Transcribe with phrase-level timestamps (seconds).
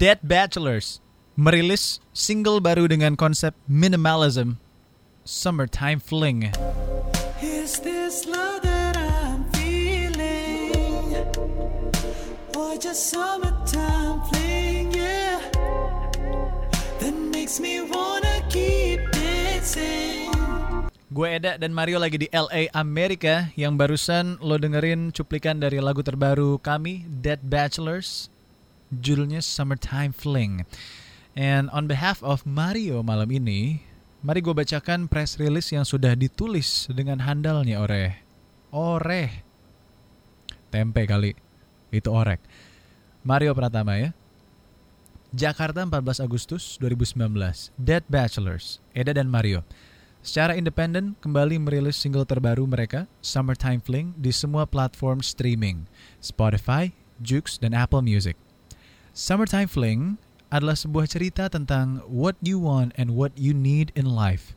[0.00, 1.04] Dead Bachelors
[1.36, 4.56] merilis single baru dengan konsep minimalism,
[5.28, 6.48] Summertime Fling.
[7.44, 11.12] Is this love that I'm feeling?
[12.56, 15.36] Or just summertime fling, yeah?
[17.04, 20.32] That makes me wanna keep dancing.
[21.12, 26.00] Gue Eda dan Mario lagi di LA, Amerika Yang barusan lo dengerin cuplikan dari lagu
[26.00, 28.32] terbaru kami, Dead Bachelors
[28.90, 30.66] Judulnya Summertime Fling.
[31.38, 33.86] And on behalf of Mario malam ini
[34.20, 38.20] Mari gue bacakan press release yang sudah ditulis dengan handalnya Oreh
[38.68, 39.42] Oreh.
[40.70, 41.34] Tempe kali,
[41.90, 42.38] itu orek.
[43.26, 44.14] Mario Pratama ya.
[45.34, 49.66] Jakarta 14 Agustus 2019 Dead Bachelors Eda dan Mario.
[50.22, 55.88] Secara independen kembali merilis single terbaru mereka, Summertime Fling, di semua platform streaming,
[56.20, 56.92] Spotify,
[57.24, 58.36] Joox, dan Apple Music.
[59.20, 60.16] Summertime Fling
[60.48, 64.56] adalah sebuah cerita tentang what you want and what you need in life.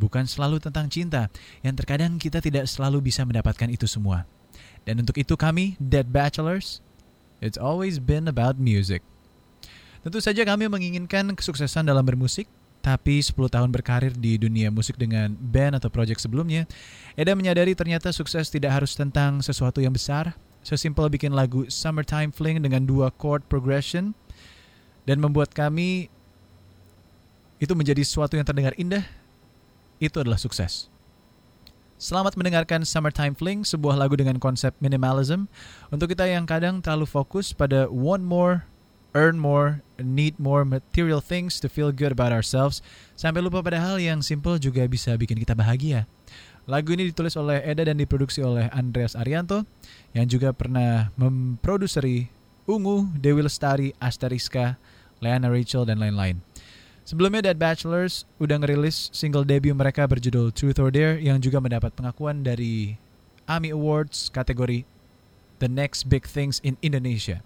[0.00, 1.28] Bukan selalu tentang cinta,
[1.60, 4.24] yang terkadang kita tidak selalu bisa mendapatkan itu semua.
[4.88, 6.80] Dan untuk itu kami, Dead Bachelors,
[7.44, 9.04] it's always been about music.
[10.00, 12.48] Tentu saja kami menginginkan kesuksesan dalam bermusik,
[12.80, 16.64] tapi 10 tahun berkarir di dunia musik dengan band atau project sebelumnya,
[17.20, 20.40] Eda menyadari ternyata sukses tidak harus tentang sesuatu yang besar.
[20.60, 24.12] Sesimpel bikin lagu Summertime Fling dengan dua chord progression
[25.08, 26.12] dan membuat kami
[27.60, 29.04] itu menjadi sesuatu yang terdengar indah,
[30.00, 30.88] itu adalah sukses.
[32.00, 35.44] Selamat mendengarkan Summertime Fling, sebuah lagu dengan konsep minimalism.
[35.92, 38.64] Untuk kita yang kadang terlalu fokus pada one more,
[39.12, 42.80] earn more, need more material things to feel good about ourselves,
[43.20, 46.08] sampai lupa pada hal yang simple juga bisa bikin kita bahagia.
[46.70, 49.66] Lagu ini ditulis oleh Eda dan diproduksi oleh Andreas Arianto,
[50.14, 52.30] yang juga pernah memproduseri
[52.62, 54.78] Ungu, Dewi Lestari, Asteriska,
[55.18, 56.38] Leana Rachel, dan lain-lain.
[57.02, 61.90] Sebelumnya Dead Bachelors udah ngerilis single debut mereka berjudul Truth or Dare yang juga mendapat
[61.90, 62.94] pengakuan dari
[63.50, 64.86] AMI Awards kategori
[65.58, 67.42] The Next Big Things in Indonesia.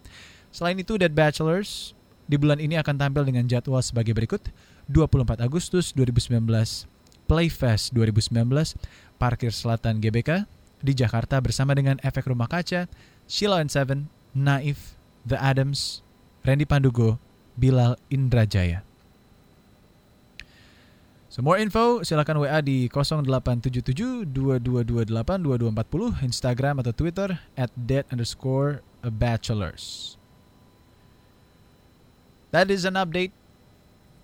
[0.53, 1.97] Selain itu Dead Bachelors
[2.29, 4.53] di bulan ini akan tampil dengan jadwal sebagai berikut
[4.93, 6.45] 24 Agustus 2019
[7.25, 8.77] Playfest 2019
[9.17, 10.45] Parkir Selatan GBK
[10.85, 12.85] di Jakarta bersama dengan Efek Rumah Kaca,
[13.25, 16.05] Sheila and Seven, Naif, The Adams,
[16.45, 17.17] Randy Pandugo,
[17.57, 18.85] Bilal Indrajaya.
[21.35, 25.11] So more info silakan WA di 0877 2228
[25.43, 30.15] 2240 Instagram atau Twitter at dead underscore bachelors.
[32.55, 33.35] That is an update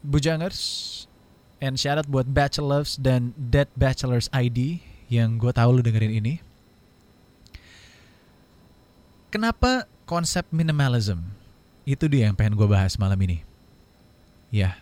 [0.06, 1.09] Bujangers
[1.60, 4.80] and shout out buat Bachelors dan Dead Bachelors ID
[5.12, 6.40] yang gue tahu lu dengerin ini.
[9.30, 11.22] Kenapa konsep minimalism?
[11.86, 13.46] Itu dia yang pengen gue bahas malam ini.
[14.50, 14.80] Ya,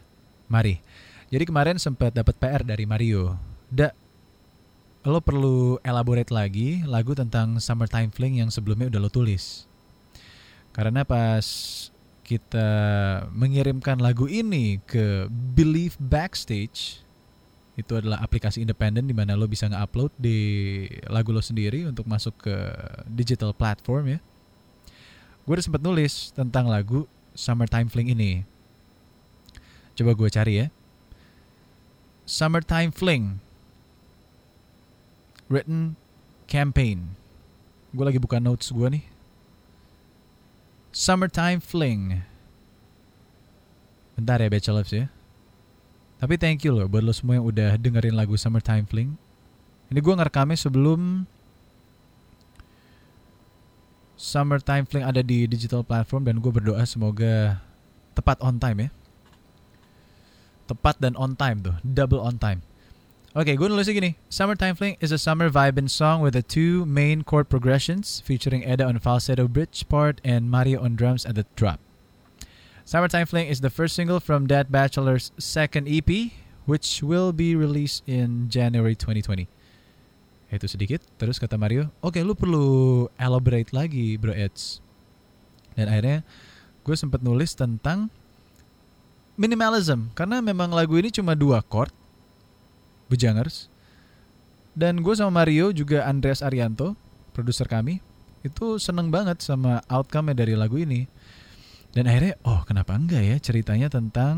[0.48, 0.80] mari.
[1.28, 3.36] Jadi kemarin sempat dapat PR dari Mario.
[3.68, 3.92] Da,
[5.04, 9.68] lo perlu elaborate lagi lagu tentang Summertime Fling yang sebelumnya udah lo tulis.
[10.72, 11.44] Karena pas
[12.28, 12.68] kita
[13.32, 17.00] mengirimkan lagu ini ke Believe Backstage,
[17.72, 20.38] itu adalah aplikasi independen di mana lo bisa nge-upload di
[21.08, 22.56] lagu lo sendiri untuk masuk ke
[23.08, 24.20] digital platform ya.
[25.48, 28.44] Gue udah sempat nulis tentang lagu Summertime Fling ini.
[29.96, 30.66] Coba gue cari ya.
[32.28, 33.40] Summertime Fling.
[35.48, 35.96] Written
[36.44, 37.16] Campaign.
[37.96, 39.04] Gue lagi buka notes gue nih.
[40.90, 42.24] Summertime Fling.
[44.16, 45.06] Bentar ya Bachelors ya.
[46.18, 49.14] Tapi thank you loh buat lo semua yang udah dengerin lagu Summertime Fling.
[49.88, 51.24] Ini gue ngerekamnya sebelum
[54.18, 57.62] Summertime Fling ada di digital platform dan gue berdoa semoga
[58.18, 58.90] tepat on time ya.
[60.68, 62.60] Tepat dan on time tuh, double on time.
[63.36, 64.16] Oke, gue nulisnya gini.
[64.32, 68.88] Summertime Fling is a summer vibin song with the two main chord progressions featuring Eda
[68.88, 71.76] on falsetto bridge part and Mario on drums at the drop.
[72.88, 76.08] Summertime Fling is the first single from Dead Bachelor's second EP,
[76.64, 79.44] which will be released in January 2020.
[80.48, 82.66] Itu sedikit, terus kata Mario, oke lu perlu
[83.20, 84.80] elaborate lagi bro Eds.
[85.76, 86.24] Dan akhirnya
[86.80, 88.08] gue sempat nulis tentang
[89.36, 91.92] minimalism, karena memang lagu ini cuma dua chord,
[93.08, 93.72] Bujangers.
[94.78, 96.94] Dan gue sama Mario juga Andreas Arianto,
[97.34, 97.98] produser kami,
[98.46, 101.10] itu seneng banget sama outcome dari lagu ini.
[101.90, 104.36] Dan akhirnya, oh kenapa enggak ya ceritanya tentang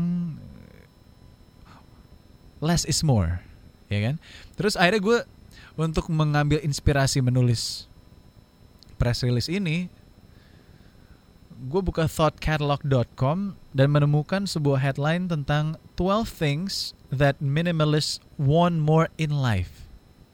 [2.63, 3.43] less is more,
[3.91, 4.15] ya kan?
[4.57, 5.17] Terus akhirnya gue
[5.77, 7.85] untuk mengambil inspirasi menulis
[8.97, 9.89] press release ini,
[11.69, 19.35] gue buka thoughtcatalog.com dan menemukan sebuah headline tentang 12 things that minimalists want more in
[19.35, 19.85] life.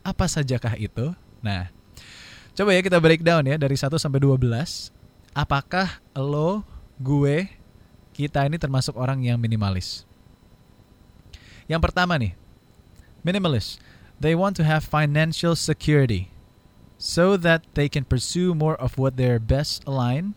[0.06, 1.12] Apa sajakah itu?
[1.42, 1.74] Nah,
[2.54, 4.94] coba ya kita breakdown ya dari 1 sampai 12.
[5.34, 6.66] Apakah lo,
[7.02, 7.50] gue,
[8.14, 10.06] kita ini termasuk orang yang minimalis?
[11.68, 12.34] Yang pertama nih,
[13.22, 13.82] minimalist.
[14.18, 16.34] They want to have financial security
[16.98, 20.34] so that they can pursue more of what they're best aligned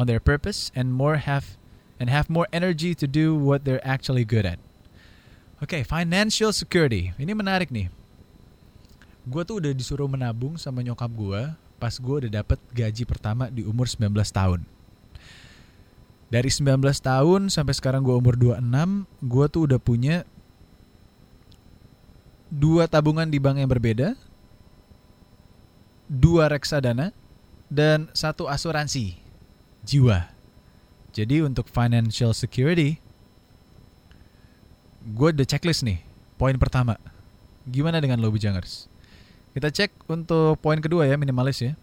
[0.00, 1.60] on their purpose and more have
[1.98, 4.58] and have more energy to do what they're actually good at.
[5.58, 7.10] Oke, okay, financial security.
[7.18, 7.90] Ini menarik nih.
[9.26, 11.42] Gue tuh udah disuruh menabung sama nyokap gue
[11.78, 14.66] pas gue udah dapet gaji pertama di umur 19 tahun.
[16.28, 20.28] Dari 19 tahun sampai sekarang gue umur 26, gue tuh udah punya
[22.52, 24.12] dua tabungan di bank yang berbeda,
[26.10, 27.16] dua reksadana,
[27.72, 29.16] dan satu asuransi
[29.86, 30.37] jiwa.
[31.18, 33.02] Jadi untuk financial security,
[35.02, 35.98] gue udah checklist nih.
[36.38, 36.94] Poin pertama,
[37.66, 38.86] gimana dengan lo bujangers?
[39.50, 41.74] Kita cek untuk poin kedua ya, minimalis ya.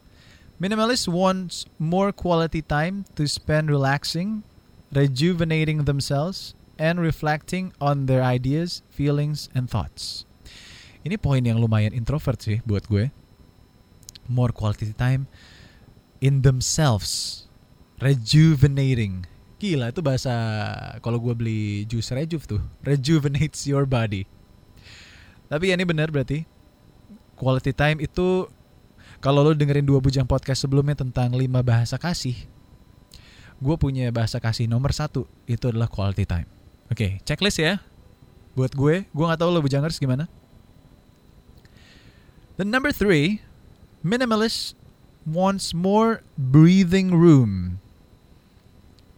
[0.55, 4.47] Minimalist wants more quality time to spend relaxing,
[4.95, 10.23] rejuvenating themselves, and reflecting on their ideas, feelings, and thoughts.
[11.03, 13.11] Ini poin yang lumayan introvert sih buat gue.
[14.31, 15.27] More quality time
[16.23, 17.44] in themselves.
[17.99, 19.23] Rejuvenating.
[19.55, 20.33] Gila itu bahasa
[20.99, 22.61] kalau gue beli jus rejuve tuh.
[22.83, 24.27] Rejuvenates your body.
[25.47, 26.43] Tapi ya ini benar berarti.
[27.35, 28.47] Quality time itu
[29.19, 32.35] kalau lo dengerin dua bujang podcast sebelumnya tentang lima bahasa kasih,
[33.59, 36.47] gue punya bahasa kasih nomor satu itu adalah quality time.
[36.91, 37.81] Oke, okay, checklist ya.
[38.55, 40.31] Buat gue, gue nggak tahu lo bujangers gimana.
[42.55, 43.43] The number three,
[43.99, 44.79] minimalist
[45.27, 47.83] wants more breathing room.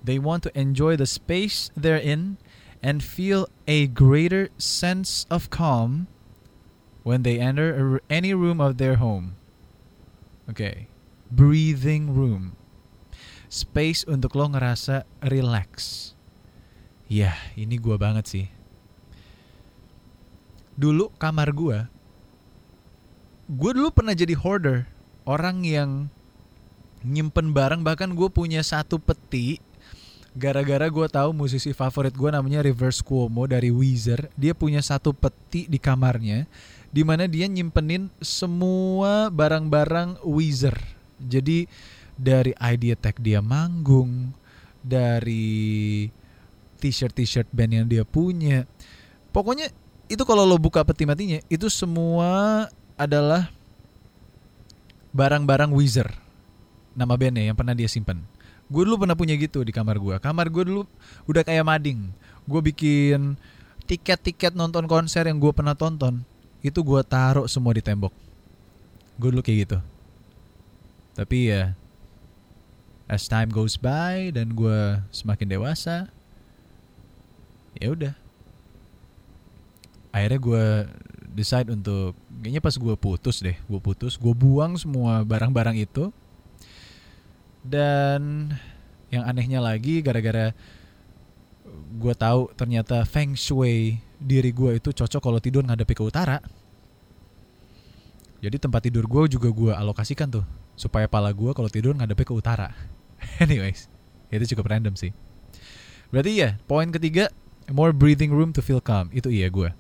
[0.07, 2.39] They want to enjoy the space they're in
[2.80, 6.07] and feel a greater sense of calm
[7.04, 9.36] when they enter any room of their home.
[10.48, 10.88] Okay.
[11.27, 12.56] Breathing room.
[13.51, 16.15] Space untuk lo ngerasa relax.
[17.12, 18.48] Ya, ini gua banget sih.
[20.80, 21.92] Dulu kamar gua
[23.48, 24.83] gue dulu pernah jadi hoarder.
[25.24, 26.12] Orang yang
[27.04, 29.63] nyimpen barang bahkan gue punya satu peti
[30.38, 35.66] gara-gara gue tahu musisi favorit gue namanya Reverse Cuomo dari Weezer dia punya satu peti
[35.66, 36.45] di kamarnya
[36.94, 40.78] di mana dia nyimpenin semua barang-barang Weezer.
[41.18, 41.66] Jadi
[42.13, 44.31] dari idea tag dia manggung
[44.86, 46.07] dari
[46.78, 48.63] t-shirt t-shirt band yang dia punya.
[49.33, 49.74] Pokoknya
[50.07, 53.50] itu kalau lo buka peti matinya itu semua adalah
[55.12, 56.13] barang-barang Weezer.
[56.94, 58.37] Nama bandnya yang pernah dia simpan
[58.68, 60.84] gue dulu pernah punya gitu di kamar gue kamar gue dulu
[61.28, 62.12] udah kayak mading.
[62.48, 63.40] Gue bikin
[63.88, 66.24] tiket-tiket nonton konser yang gue pernah tonton
[66.60, 68.12] itu gue taruh semua di tembok.
[69.16, 69.78] Gue dulu kayak gitu.
[71.16, 71.74] Tapi ya
[73.08, 76.12] as time goes by dan gue semakin dewasa
[77.80, 78.14] ya udah.
[80.12, 80.66] Akhirnya gue
[81.38, 86.10] decide untuk kayaknya pas gue putus deh gue putus gue buang semua barang-barang itu
[87.68, 88.52] dan
[89.12, 90.52] yang anehnya lagi gara-gara
[91.98, 96.40] gue tahu ternyata feng shui diri gue itu cocok kalau tidur ngadepi ke utara.
[98.38, 100.45] Jadi tempat tidur gue juga gue alokasikan tuh
[100.78, 102.71] supaya pala gue kalau tidur ngadepi ke utara.
[103.44, 103.90] Anyways,
[104.30, 105.12] itu cukup random sih.
[106.14, 107.28] Berarti ya, poin ketiga
[107.68, 109.12] more breathing room to feel calm.
[109.12, 109.74] Itu iya gue.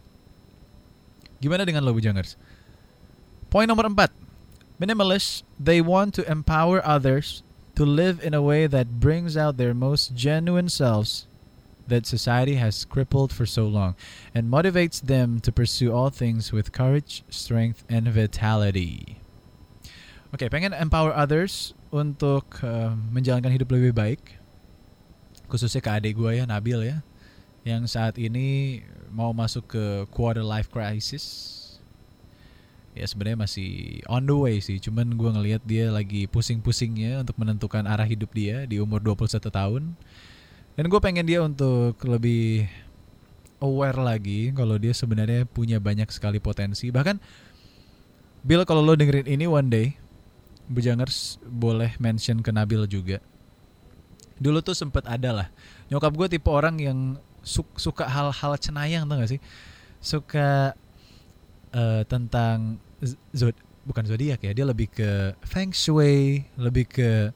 [1.37, 2.35] Gimana dengan lo bujangers?
[3.47, 4.09] Poin nomor empat.
[4.77, 7.46] Minimalists, they want to empower others
[7.77, 11.29] to live in a way that brings out their most genuine selves
[11.85, 13.93] that society has crippled for so long
[14.33, 19.21] and motivates them to pursue all things with courage, strength, and vitality.
[20.33, 24.41] Okay, pengen empower others untuk uh, menjalankan hidup lebih baik.
[25.45, 27.05] Khususnya ke adik gue ya, Nabil ya.
[27.61, 28.81] Yang saat ini
[29.13, 31.56] mau masuk ke quarter life crisis
[32.97, 34.81] ya sebenarnya masih on the way sih.
[34.81, 39.83] Cuman gue ngelihat dia lagi pusing-pusingnya untuk menentukan arah hidup dia di umur 21 tahun.
[40.73, 42.65] Dan gue pengen dia untuk lebih
[43.61, 46.89] aware lagi kalau dia sebenarnya punya banyak sekali potensi.
[46.89, 47.17] Bahkan
[48.45, 49.87] Bill kalau lo dengerin ini one day
[50.67, 53.23] Bujangers boleh mention ke Nabil juga.
[54.37, 55.47] Dulu tuh sempet ada lah.
[55.87, 56.99] Nyokap gue tipe orang yang
[57.39, 59.41] su suka hal-hal cenayang tau gak sih?
[60.03, 60.75] Suka
[61.71, 62.83] uh, tentang
[63.31, 63.55] zod
[63.87, 67.31] bukan zodiak ya dia lebih ke feng shui lebih ke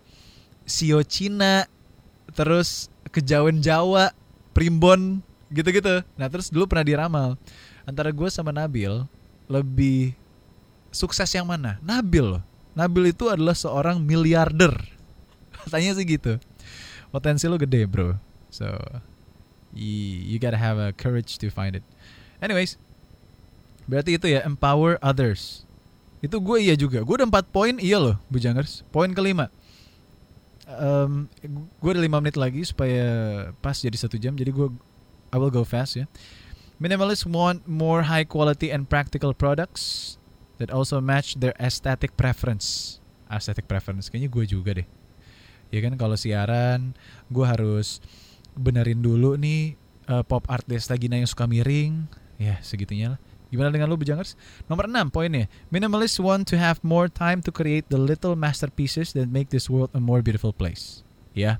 [0.72, 1.68] Sio Cina,
[2.32, 4.15] terus kejawen Jawa,
[4.56, 5.20] primbon,
[5.51, 6.06] gitu-gitu.
[6.15, 7.30] Nah terus dulu pernah diramal
[7.84, 9.03] antara gue sama Nabil
[9.51, 10.15] lebih
[10.94, 11.75] sukses yang mana?
[11.84, 12.44] Nabil loh.
[12.72, 14.72] Nabil itu adalah seorang miliarder.
[15.60, 16.39] Katanya sih gitu.
[17.12, 18.15] Potensi lo gede bro.
[18.48, 18.72] So
[19.75, 21.84] you, you gotta have a courage to find it.
[22.39, 22.80] Anyways,
[23.91, 25.67] berarti itu ya empower others.
[26.24, 27.03] Itu gue iya juga.
[27.03, 28.88] Gue udah 4 poin iya loh, Bujangers.
[28.88, 29.51] Poin kelima.
[30.71, 31.27] Um,
[31.83, 33.03] gue ada 5 menit lagi supaya
[33.60, 34.31] pas jadi satu jam.
[34.39, 34.71] Jadi gue
[35.33, 36.07] I will go fast ya.
[36.79, 40.15] Minimalists want more high quality and practical products
[40.62, 42.98] that also match their aesthetic preference.
[43.27, 44.88] Aesthetic preference kayaknya gue juga deh.
[45.74, 46.93] Ya kan kalau siaran
[47.27, 48.00] gue harus
[48.53, 52.05] benerin dulu nih uh, pop art Desta Gina yang suka miring.
[52.38, 53.19] Ya segitunya lah.
[53.51, 54.39] Gimana dengan lu Bujangers?
[54.72, 55.51] Nomor 6 poinnya.
[55.67, 59.91] Minimalists want to have more time to create the little masterpieces that make this world
[59.91, 61.03] a more beautiful place.
[61.36, 61.60] Ya.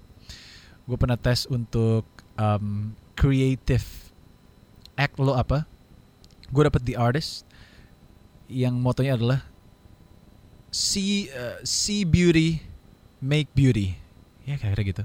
[0.88, 2.07] Gue pernah tes untuk
[2.39, 3.83] um, creative
[4.95, 5.67] act lo apa?
[6.55, 7.43] Gue dapet The Artist
[8.48, 9.43] yang motonya adalah
[10.71, 12.63] see uh, see beauty
[13.19, 14.00] make beauty.
[14.48, 15.03] Ya kira-kira gitu.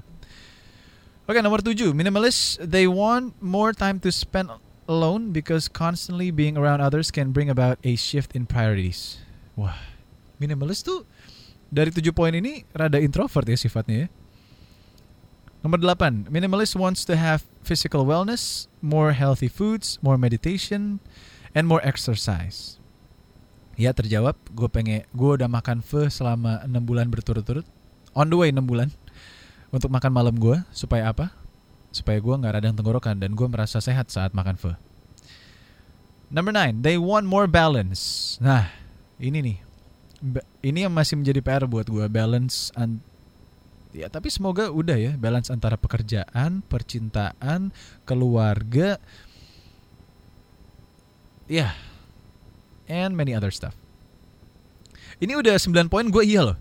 [1.27, 1.91] Oke, nomor 7.
[1.91, 4.47] Minimalists they want more time to spend
[4.87, 9.21] alone because constantly being around others can bring about a shift in priorities.
[9.53, 9.77] Wah,
[10.41, 11.03] minimalist tuh
[11.67, 14.09] dari 7 poin ini rada introvert ya sifatnya ya.
[15.65, 16.31] Nomor 8.
[16.31, 21.03] Minimalist wants to have physical wellness, more healthy foods, more meditation,
[21.51, 22.79] and more exercise.
[23.75, 27.65] Ya terjawab, gue pengen, gue udah makan pho selama 6 bulan berturut-turut.
[28.15, 28.93] On the way 6 bulan.
[29.73, 31.33] Untuk makan malam gue, supaya apa?
[31.91, 34.71] Supaya gue nggak radang tenggorokan dan gue merasa sehat saat makan pho.
[36.27, 36.83] Number 9.
[36.83, 38.35] They want more balance.
[38.43, 38.67] Nah,
[39.17, 39.57] ini nih.
[40.65, 42.05] Ini yang masih menjadi PR buat gue.
[42.11, 42.99] Balance an
[43.95, 47.73] ya tapi semoga udah ya balance antara pekerjaan, percintaan,
[48.05, 48.99] keluarga,
[51.49, 51.73] ya,
[52.85, 53.73] and many other stuff.
[55.17, 56.57] Ini udah 9 poin gue iya loh.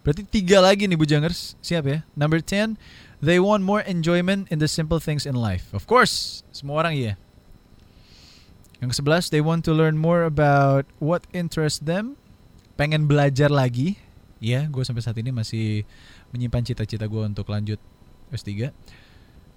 [0.00, 1.52] Berarti tiga lagi nih Bujangers.
[1.60, 2.00] Siap ya.
[2.16, 2.80] Number 10,
[3.20, 5.70] they want more enjoyment in the simple things in life.
[5.74, 7.14] Of course, semua orang iya.
[8.78, 12.14] Yang ke-11, they want to learn more about what interests them.
[12.78, 13.98] Pengen belajar lagi.
[14.38, 15.82] Ya, gue sampai saat ini masih
[16.30, 17.82] menyimpan cita-cita gue untuk lanjut
[18.30, 18.70] S3.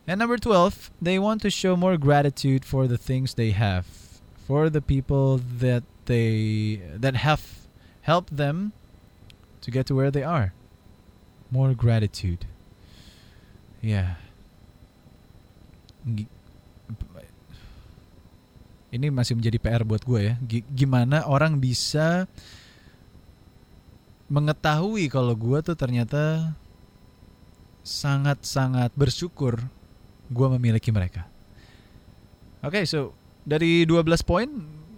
[0.10, 3.86] And number 12, they want to show more gratitude for the things they have,
[4.34, 7.70] for the people that they that have
[8.02, 8.74] helped them
[9.62, 10.58] to get to where they are.
[11.54, 12.50] More gratitude.
[16.06, 16.30] Gi-
[18.92, 20.36] Ini masih menjadi PR buat gue ya.
[20.44, 22.28] Gi- Gimana orang bisa
[24.28, 26.52] mengetahui kalau gue tuh ternyata
[27.84, 29.64] sangat-sangat bersyukur
[30.28, 31.24] gue memiliki mereka.
[32.62, 33.16] Oke, so
[33.48, 34.48] dari 12 poin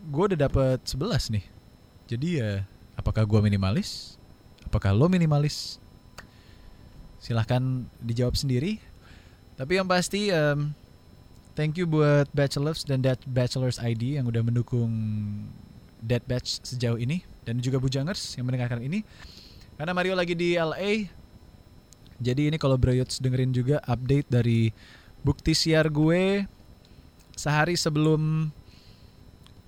[0.09, 1.45] gue udah dapet 11 nih.
[2.09, 2.65] Jadi ya,
[2.97, 4.17] apakah gue minimalis?
[4.65, 5.77] Apakah lo minimalis?
[7.23, 8.83] Silahkan dijawab sendiri.
[9.55, 10.75] Tapi yang pasti, em,
[11.55, 14.91] thank you buat Bachelors dan That Bachelors ID yang udah mendukung
[16.03, 19.07] Dead Batch sejauh ini dan juga Bujangers yang mendengarkan ini.
[19.79, 21.07] Karena Mario lagi di LA,
[22.19, 24.75] jadi ini kalau Broyots dengerin juga update dari
[25.23, 26.43] bukti siar gue
[27.39, 28.51] sehari sebelum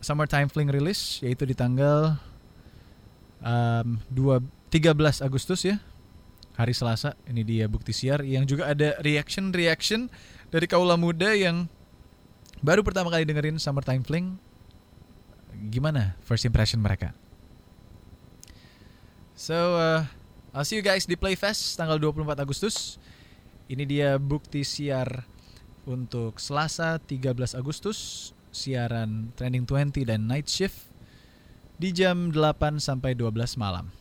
[0.04, 2.20] Summertime Fling rilis yaitu di tanggal
[3.42, 5.80] um, 2 13 Agustus ya.
[6.56, 10.08] Hari Selasa ini dia bukti siar yang juga ada reaction-reaction
[10.50, 11.68] dari kaula muda yang
[12.64, 14.40] baru pertama kali dengerin Summertime Fling.
[15.72, 17.12] Gimana first impression mereka?
[19.36, 20.08] So, uh,
[20.56, 22.96] I'll see you guys di Playfest tanggal 24 Agustus.
[23.68, 25.28] Ini dia bukti siar
[25.84, 30.88] untuk Selasa 13 Agustus, siaran Trending 20 dan Night Shift
[31.76, 33.92] di jam 8 sampai 12 malam.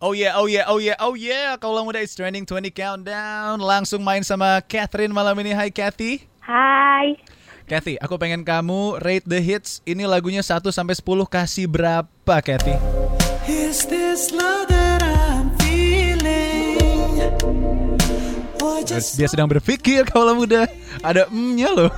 [0.00, 1.60] Oh yeah, oh yeah, oh yeah, oh yeah.
[1.60, 3.60] Kaulah muda it's Trending 20 Countdown.
[3.60, 5.52] Langsung main sama Catherine malam ini.
[5.52, 6.24] Hai Kathy.
[6.40, 7.20] Hai.
[7.68, 9.84] Kathy, aku pengen kamu rate the hits.
[9.84, 12.80] Ini lagunya 1 sampai 10 kasih berapa, Kathy?
[13.44, 16.80] Is this love that I'm feeling?
[18.88, 20.64] Dia sedang berpikir kaulah muda.
[21.04, 21.92] Ada emnya loh.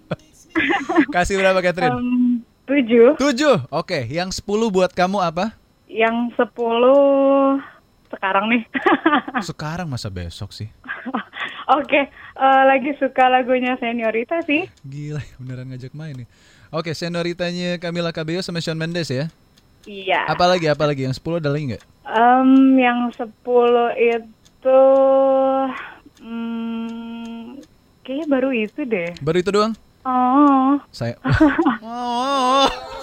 [1.14, 1.92] kasih berapa, Catherine?
[1.92, 3.20] Em, tujuh.
[3.20, 3.68] 7.
[3.68, 5.59] Oke, yang 10 buat kamu apa?
[5.90, 7.58] Yang sepuluh
[8.10, 8.62] sekarang nih.
[9.50, 10.66] Sekarang masa besok sih.
[11.78, 14.66] Oke, eh, lagi suka lagunya Seniorita sih.
[14.82, 16.28] Gila, beneran ngajak main nih.
[16.74, 19.30] Oke, senoritanya Camila Cabello sama Shawn Mendes ya.
[19.86, 20.26] Iya.
[20.26, 21.82] Apalagi, apalagi yang 10 ada lagi nggak?
[22.06, 23.26] Em, yang 10
[23.98, 24.82] itu
[26.20, 27.62] hmm,
[28.02, 29.10] kayaknya baru itu deh.
[29.22, 29.72] Baru itu doang?
[30.02, 31.14] Oh, Saya.
[31.86, 32.99] Oh.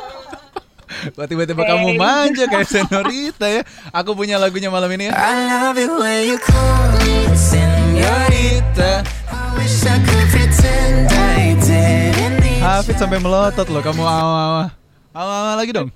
[0.88, 3.62] Kok tiba-tiba kamu manja kayak senorita ya?
[3.92, 5.14] Aku punya lagunya malam ini ya.
[5.14, 9.04] I love it when you call me senorita.
[9.28, 14.74] I wish I could pretend I didn't Hafid sampai melotot loh kamu awa-awa.
[15.14, 15.90] Awa-awa lagi dong.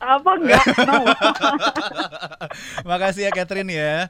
[0.00, 0.64] apa enggak?
[2.88, 4.08] Makasih ya Catherine ya.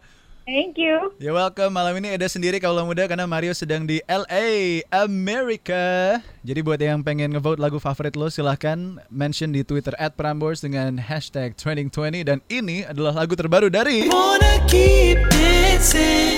[0.48, 1.14] Thank you.
[1.22, 6.18] Ya welcome malam ini ada sendiri kaulah muda karena Mario sedang di LA, Amerika.
[6.42, 10.98] Jadi buat yang pengen ngevote lagu favorit lo silahkan mention di Twitter at Prambors dengan
[10.98, 14.10] hashtag trending20 dan ini adalah lagu terbaru dari.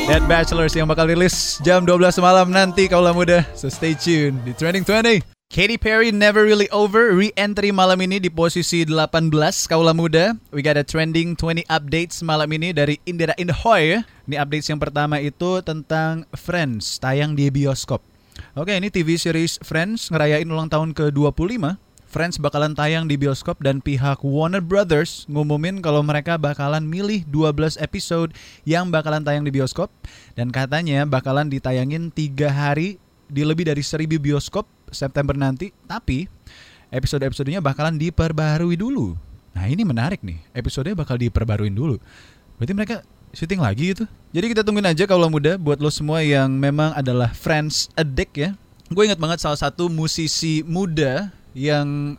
[0.07, 3.49] Dead Bachelors yang bakal rilis jam 12 malam nanti kaulah muda.
[3.57, 5.32] So stay tuned di Trending 20.
[5.53, 9.29] Katy Perry Never Really Over re-entry malam ini di posisi 18
[9.69, 10.33] kaulah muda.
[10.49, 14.01] We got a Trending 20 updates malam ini dari Indira Inhoy.
[14.01, 18.01] Ini updates yang pertama itu tentang Friends tayang di bioskop.
[18.57, 21.77] Oke, ini TV series Friends ngerayain ulang tahun ke-25.
[22.09, 27.77] Friends bakalan tayang di bioskop dan pihak Warner Brothers ngumumin kalau mereka bakalan milih 12
[27.77, 28.33] episode
[28.65, 29.93] yang bakalan tayang di bioskop
[30.33, 32.97] dan katanya bakalan ditayangin tiga hari
[33.29, 36.31] di lebih dari 1000 bioskop September nanti tapi
[36.93, 39.17] episode-episodenya bakalan diperbarui dulu.
[39.53, 41.97] Nah ini menarik nih, episodenya bakal diperbaruin dulu.
[42.57, 42.97] Berarti mereka
[43.33, 44.05] syuting lagi gitu.
[44.33, 48.51] Jadi kita tungguin aja kalau muda buat lo semua yang memang adalah Friends addict ya.
[48.93, 52.17] Gue ingat banget salah satu musisi muda yang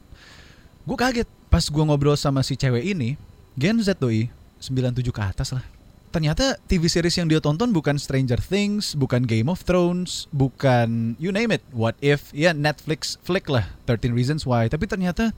[0.86, 3.18] gue kaget pas gue ngobrol sama si cewek ini.
[3.54, 5.66] Gen Z doi, 97 ke atas lah.
[6.14, 11.34] Ternyata TV series yang dia tonton bukan Stranger Things, bukan Game of Thrones, bukan you
[11.34, 14.70] name it, What If, ya Netflix flick lah, 13 Reasons Why.
[14.70, 15.34] Tapi ternyata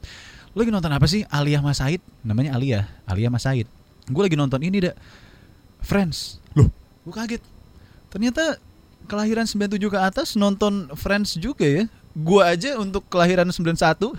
[0.52, 1.24] lo lagi nonton apa sih?
[1.32, 3.72] Alia Mas Said, namanya Alia, Alia Mas Said.
[4.12, 4.96] Gue lagi nonton ini dah,
[5.80, 6.44] Friends.
[6.60, 6.68] Loh,
[7.08, 7.40] gue kaget.
[8.12, 8.60] Ternyata
[9.08, 11.88] kelahiran 97 ke atas nonton Friends juga ya.
[12.12, 14.12] Gue aja untuk kelahiran 91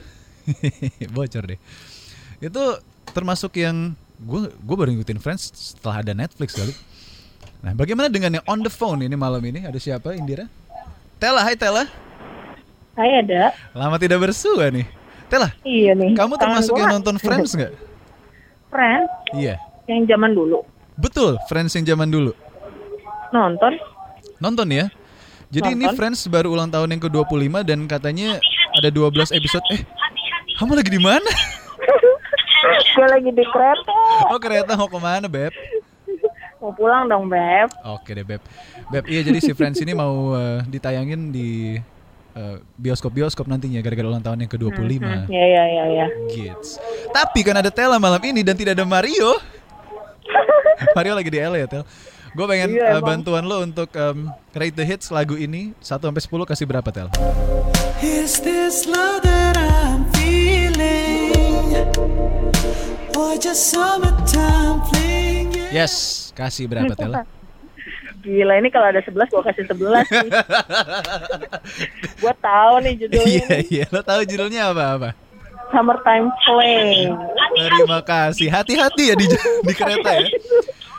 [1.13, 1.61] bocor deh.
[2.41, 2.81] Itu
[3.13, 6.73] termasuk yang gue gue baru ngikutin Friends setelah ada Netflix kali.
[7.61, 9.65] Nah, bagaimana dengan yang on the phone ini malam ini?
[9.65, 10.47] Ada siapa, Indira?
[11.17, 11.89] Tela, hai Tela.
[12.95, 13.53] Hai ada.
[13.77, 14.87] Lama tidak bersua nih.
[15.27, 16.15] Tela, Iya nih.
[16.15, 17.75] kamu termasuk yang nonton Friends nggak?
[18.71, 19.59] Friends Iya.
[19.91, 20.63] yang zaman dulu
[20.95, 22.31] Betul, Friends yang zaman dulu.
[23.29, 23.75] nonton.
[24.39, 24.87] Nonton ya.
[25.51, 25.99] Jadi ini Nonton.
[25.99, 28.39] Friends baru ulang tahun yang ke-25 dan katanya
[28.73, 29.67] ada 12 episode.
[29.75, 29.83] Eh,
[30.57, 31.27] kamu lagi di mana?
[32.67, 33.95] Gue lagi di kereta.
[34.33, 35.53] Oh, kereta mau ke mana, Beb?
[36.57, 37.69] Mau pulang dong beb.
[37.85, 38.41] Oke deh, Beb.
[38.89, 41.77] Beb, iya jadi si Friends ini mau eh, ditayangin di
[42.33, 45.05] eh, bioskop-bioskop nantinya gara-gara ulang tahun yang ke-25.
[45.29, 46.07] Ya ya ya ya.
[46.33, 46.81] Gits.
[47.13, 49.37] Tapi kan ada Tela malam ini dan tidak ada Mario.
[50.97, 51.85] Mario lagi di LA ya, Tel.
[52.33, 53.21] Gue pengen Iya, emang.
[53.21, 57.09] bantuan lo untuk em, rate the hits lagu ini 1 sampai 10 kasih berapa, Tel?
[58.01, 60.09] Is this love that I'm
[65.73, 67.13] Yes, kasih berapa, Tel?
[68.21, 70.29] Gila ini kalau ada 11 gue kasih 11 sih.
[72.21, 73.25] gue tahu nih judulnya.
[73.25, 73.85] Iya, iya.
[73.89, 75.11] Lo tahu judulnya apa apa?
[75.71, 77.17] Summertime Flame.
[77.57, 78.49] Terima kasih.
[78.51, 79.27] Hati-hati ya di
[79.65, 80.29] di kereta ya.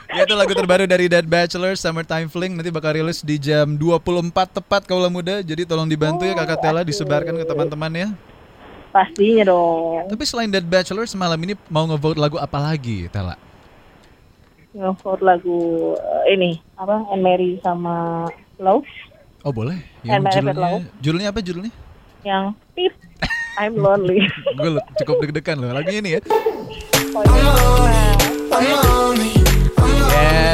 [0.08, 4.32] Ya itu lagu terbaru dari Dead Bachelor Summertime Fling nanti bakal rilis di jam 24
[4.64, 5.44] tepat kaulah muda.
[5.44, 8.08] Jadi tolong dibantu ya Kakak Tela disebarkan ke teman-teman ya.
[8.98, 10.10] Pastinya dong.
[10.10, 13.38] Tapi selain Dead Bachelor semalam ini mau ngevote lagu apa lagi, Tela?
[14.74, 15.94] Nge-vote lagu
[16.26, 17.06] eh, ini apa?
[17.14, 18.26] And Mary sama
[18.58, 18.90] Love
[19.46, 19.78] Oh boleh.
[20.02, 20.86] Eh, Yang Married judulnya Love.
[20.98, 21.74] judulnya apa judulnya?
[22.26, 22.94] yang tip
[23.62, 24.26] I'm lonely.
[24.58, 25.70] Gue cukup deg-degan loh.
[25.78, 26.22] Lagunya ini ya.
[27.14, 27.54] Oh, iya.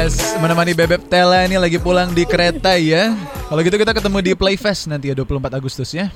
[0.04, 3.16] Yes, menemani Bebek Tela ini lagi pulang di kereta ya.
[3.48, 6.12] Kalau gitu kita ketemu di Playfest nanti ya 24 Agustus ya.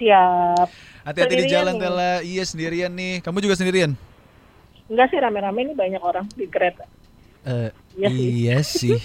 [0.00, 0.68] Siap.
[1.04, 1.82] Hati-hati di jalan nih.
[1.84, 2.12] Tela.
[2.24, 3.20] Iya sendirian nih.
[3.20, 3.92] Kamu juga sendirian?
[4.88, 6.88] Enggak sih rame-rame ini banyak orang di kereta.
[7.40, 8.20] Eh, Iya sih.
[8.20, 8.96] iya sih.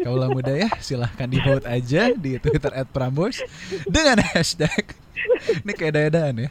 [0.00, 3.40] Kaulah muda ya, silahkan di vote aja di Twitter at Prambors
[3.88, 4.96] dengan hashtag.
[5.64, 6.50] Ini kayak daya-dayaan ya.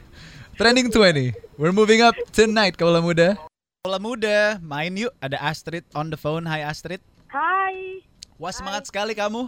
[0.57, 1.33] Trending 20.
[1.57, 3.37] We're moving up tonight, kaulah muda.
[3.81, 5.13] Kaulah muda, main yuk.
[5.21, 6.45] Ada Astrid on the phone.
[6.45, 7.01] Hai Astrid.
[7.29, 8.03] Hai.
[8.35, 9.47] Wah semangat sekali kamu.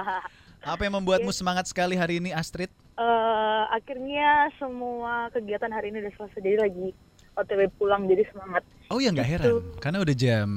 [0.72, 2.68] Apa yang membuatmu semangat sekali hari ini Astrid?
[3.00, 6.92] Eh, akhirnya semua kegiatan hari ini udah selesai jadi lagi
[7.32, 8.60] OTW pulang jadi semangat.
[8.92, 10.48] Oh ya nggak heran, karena udah jam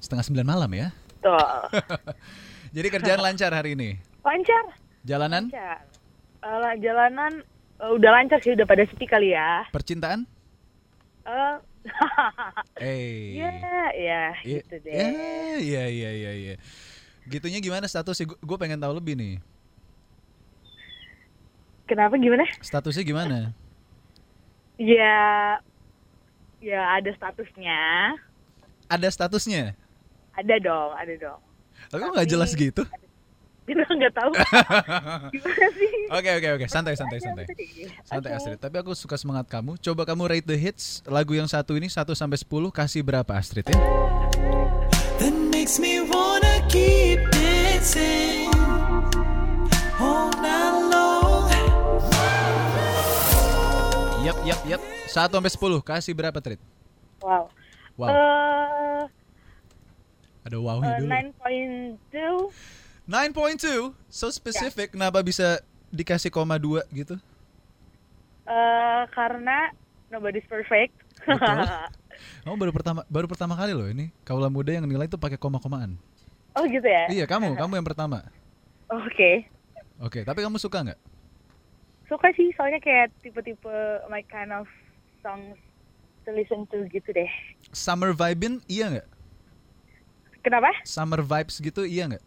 [0.00, 0.88] setengah sembilan malam ya.
[1.20, 1.68] Tuh.
[2.76, 4.00] Jadi kerjaan lancar hari ini.
[4.24, 4.64] lancar.
[5.04, 5.78] Jalanan, Lancar.
[6.40, 7.44] Lah, jalanan
[7.78, 9.68] eh, udah lancar sih udah pada sepi kali ya.
[9.68, 10.24] percintaan,
[11.28, 11.54] Eh,
[12.80, 13.38] Eh.
[13.38, 14.22] Iya, ya, Iya,
[14.64, 14.90] gitu deh.
[14.90, 15.06] Ya,
[15.60, 16.54] iya, iya, iya, iya.
[17.28, 18.32] Gitunya gimana statusnya?
[18.40, 19.34] Gue pengen tahu lebih nih.
[21.86, 22.46] Kenapa gimana?
[22.62, 23.38] Statusnya gimana?
[24.80, 25.58] Ya,
[26.62, 27.80] ya ada statusnya.
[28.88, 29.74] Ada statusnya?
[30.32, 31.40] Ada dong, ada dong.
[31.90, 32.82] Tapi kok nggak jelas gitu?
[33.62, 34.32] Kita nggak tahu.
[36.18, 36.66] Oke, oke, oke.
[36.68, 37.46] Santai, santai, santai.
[38.04, 38.36] Santai Oke.
[38.36, 38.58] Astrid.
[38.60, 39.80] Tapi aku suka semangat kamu.
[39.80, 43.70] Coba kamu rate the hits lagu yang satu ini 1 sampai 10 kasih berapa Astrid
[43.70, 43.78] ya?
[45.16, 48.31] That makes me wanna keep dancing
[54.42, 54.82] Yap, yap, yap.
[55.06, 56.58] 1 sampai 10 kasih berapa Trit?
[57.22, 57.46] Wow.
[57.94, 58.10] Wow.
[58.10, 59.02] Eh,
[60.42, 61.10] Ada wownya eh, dulu.
[62.10, 62.50] 9.2
[63.06, 65.62] 9.2 So specific Kenapa bisa
[65.94, 67.14] dikasih koma 2 gitu?
[68.42, 69.70] eh, karena
[70.10, 70.90] nobody's perfect.
[71.22, 71.62] Betul.
[72.42, 75.94] Kamu baru pertama baru pertama kali loh ini kaula muda yang nilai itu pakai koma-komaan.
[76.58, 77.06] oh gitu ya?
[77.06, 78.26] Iya, kamu, kamu yang pertama.
[78.90, 79.46] Oke.
[80.02, 80.98] Oke, tapi kamu suka nggak?
[82.12, 83.72] Suka sih soalnya kayak tipe-tipe
[84.12, 84.68] my kind of
[85.24, 85.56] songs
[86.28, 87.30] to listen to gitu deh.
[87.72, 89.08] Summer vibin iya nggak?
[90.44, 90.68] Kenapa?
[90.84, 92.24] Summer vibes gitu iya nggak?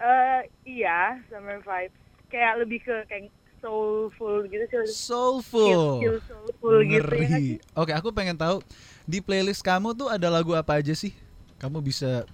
[0.00, 1.92] Eh iya, summer vibes.
[2.32, 3.28] Kayak lebih ke kayak
[3.60, 4.88] soulful gitu sih.
[4.88, 6.00] Soulful.
[6.24, 7.28] Soulful gitu ya?
[7.28, 7.60] Ngeri.
[7.76, 8.64] Oke, aku pengen tahu
[9.04, 11.12] di playlist kamu tuh ada lagu apa aja sih?
[11.60, 12.24] Kamu bisa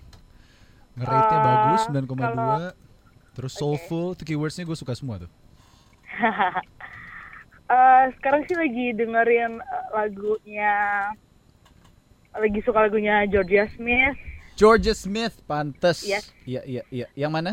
[0.94, 2.74] nge-rate-nya Eh, bagus 9,2 kalau-
[3.34, 5.30] terus soulful, itu keywordsnya gue suka semua tuh.
[7.70, 10.74] Eh, sekarang sih lagi dengerin eh, lagunya
[12.34, 14.18] lagi suka lagunya Georgia Smith.
[14.58, 16.02] Georgia Smith, pantes.
[16.02, 16.34] Yes.
[16.42, 17.06] Iya, iya, iya.
[17.14, 17.52] Yang mana?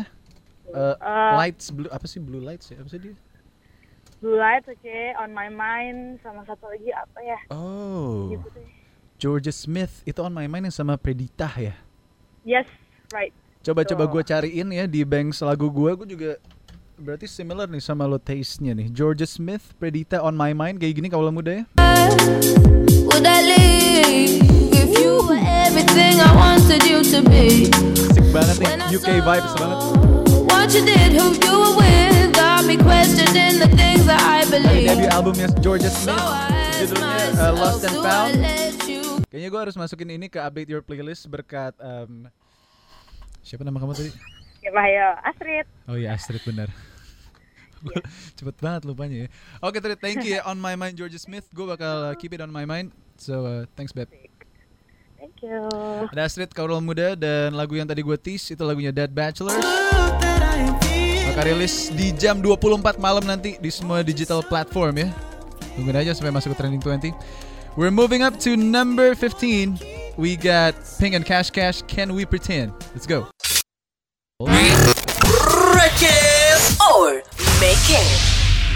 [0.74, 2.82] Eh, Eh, lights blue apa sih blue lights ya?
[2.82, 3.14] Apa sih dia?
[4.18, 7.38] Blue Lights, oke, On My Mind, sama satu lagi apa ya?
[7.54, 8.34] Oh.
[8.34, 8.66] Gitu deh.
[9.18, 11.74] Georgia Smith itu on my mind yang sama Predita ya.
[12.46, 12.66] Yes,
[13.10, 13.34] right.
[13.66, 14.14] Coba-coba Betul.
[14.14, 16.30] gue cariin ya di bank lagu gue, gue juga
[16.98, 18.90] berarti similar nih sama lo taste-nya nih.
[18.90, 21.64] Georgia Smith, Predita on my mind kayak gini kalau muda ya.
[26.98, 29.78] Asik banget nih, UK vibes banget.
[30.48, 34.50] What you did, who you were with, got me questioning the things that I Dari
[34.50, 34.88] believe.
[34.88, 36.24] debut albumnya Georgia So Smith,
[36.90, 38.34] judulnya uh, Lost and Found.
[39.28, 42.32] Kayaknya gue harus masukin ini ke update your playlist berkat em,
[43.44, 44.10] siapa nama kamu tadi?
[44.68, 45.66] Ya, ayo, Astrid.
[45.88, 46.68] Oh iya Astrid benar.
[47.80, 47.96] Gua
[48.36, 49.28] Cepet banget lupanya ya.
[49.64, 50.44] Oke Trit, thank you ya.
[50.44, 51.48] On My Mind Georgia Smith.
[51.56, 52.92] Gue bakal uh, keep it on my mind.
[53.16, 54.12] So uh, thanks Beb.
[55.16, 55.72] Thank you.
[56.12, 59.56] Ada Astrid Kaurul Muda dan lagu yang tadi gue tease itu lagunya Dead Bachelors.
[61.32, 65.08] Bakal rilis di jam 24 malam nanti di semua digital platform ya.
[65.80, 67.16] Tungguin aja sampai masuk ke trending 20.
[67.78, 69.80] We're moving up to number 15.
[70.18, 71.86] We got Pink and Cash Cash.
[71.86, 72.74] Can we pretend?
[72.92, 73.30] Let's go.
[74.38, 76.62] Break it.
[76.78, 77.18] or
[77.58, 78.06] make it.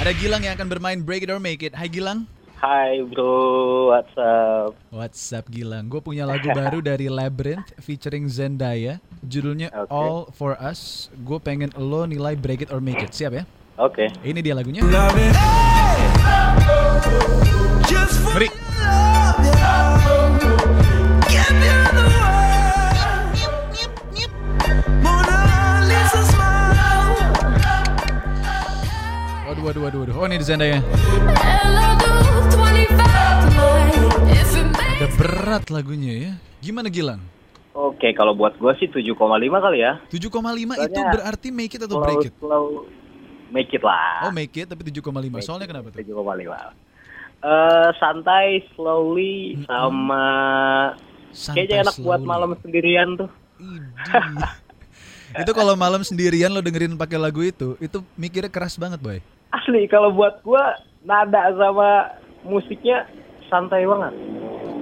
[0.03, 1.79] Ada Gilang yang akan bermain Break It or Make It.
[1.79, 2.27] Hai Gilang.
[2.59, 4.75] Hai bro, what's up?
[4.91, 5.87] What's up Gilang?
[5.87, 8.99] Gue punya lagu baru dari Labyrinth featuring Zendaya.
[9.23, 9.95] Judulnya Oke.
[9.95, 11.15] All For Us.
[11.23, 13.15] Gue pengen lo nilai Break It or Make It.
[13.15, 13.47] Siap ya?
[13.79, 14.11] Oke.
[14.27, 14.83] Ini dia lagunya.
[14.83, 15.15] Love
[29.63, 30.15] Waduh, waduh, waduh.
[30.19, 30.83] Oh ini di Zendaya.
[31.39, 32.11] Hello, do
[32.51, 32.99] 25
[33.47, 34.03] tonight.
[34.29, 36.33] If it makes Ada berat lagunya ya.
[36.59, 37.23] Gimana Gilang?
[37.73, 39.15] Oke, kalau buat gua sih 7,5
[39.57, 40.03] kali ya.
[40.11, 42.33] 7,5 itu Soalnya berarti make it atau Slow, break it?
[42.37, 42.65] slow,
[43.49, 44.29] make it lah.
[44.29, 45.09] Oh make it tapi 7,5.
[45.31, 45.99] Make Soalnya it, kenapa tuh?
[46.03, 46.75] 7,5.
[47.43, 50.27] Eh santai, slowly, sama
[51.33, 52.29] Santai, kayaknya enak buat slowly.
[52.29, 53.31] malam sendirian tuh.
[55.43, 59.17] Itu kalau malam sendirian lo dengerin pakai lagu itu, itu mikirnya keras banget, boy.
[59.53, 63.05] Asli, kalau buat gua nada sama musiknya
[63.53, 64.13] santai banget.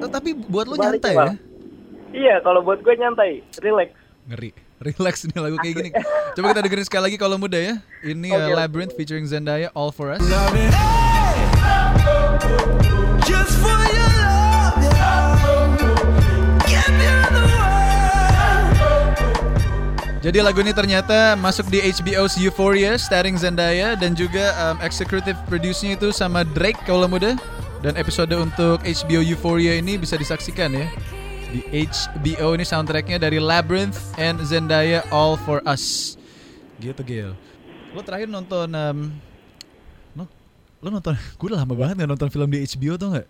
[0.01, 1.33] Eh, Tapi buat lo Balik, nyantai ya?
[2.11, 3.91] Iya, kalau buat gua nyantai, relax.
[4.31, 4.51] Ngeri.
[4.81, 5.91] Relax nih lagu kayak gini.
[6.33, 7.77] Coba kita dengerin sekali lagi kalau muda ya.
[8.01, 8.57] Ini uh, oke.
[8.57, 10.25] Labyrinth featuring Zendaya All For Us.
[10.25, 11.20] Love it.
[20.21, 25.97] Jadi lagu ini ternyata masuk di HBO's Euphoria starring Zendaya dan juga um, executive produce-nya
[25.97, 27.41] itu sama Drake kalau muda.
[27.81, 30.85] Dan episode untuk HBO Euphoria ini bisa disaksikan ya.
[31.49, 36.21] Di HBO ini soundtracknya dari Labyrinth and Zendaya All For Us.
[36.77, 37.33] Gitu Gil.
[37.97, 39.09] Lo terakhir nonton um,
[40.13, 40.29] lo,
[40.85, 43.29] lo nonton gue udah lama banget gak nonton film di HBO tuh nggak?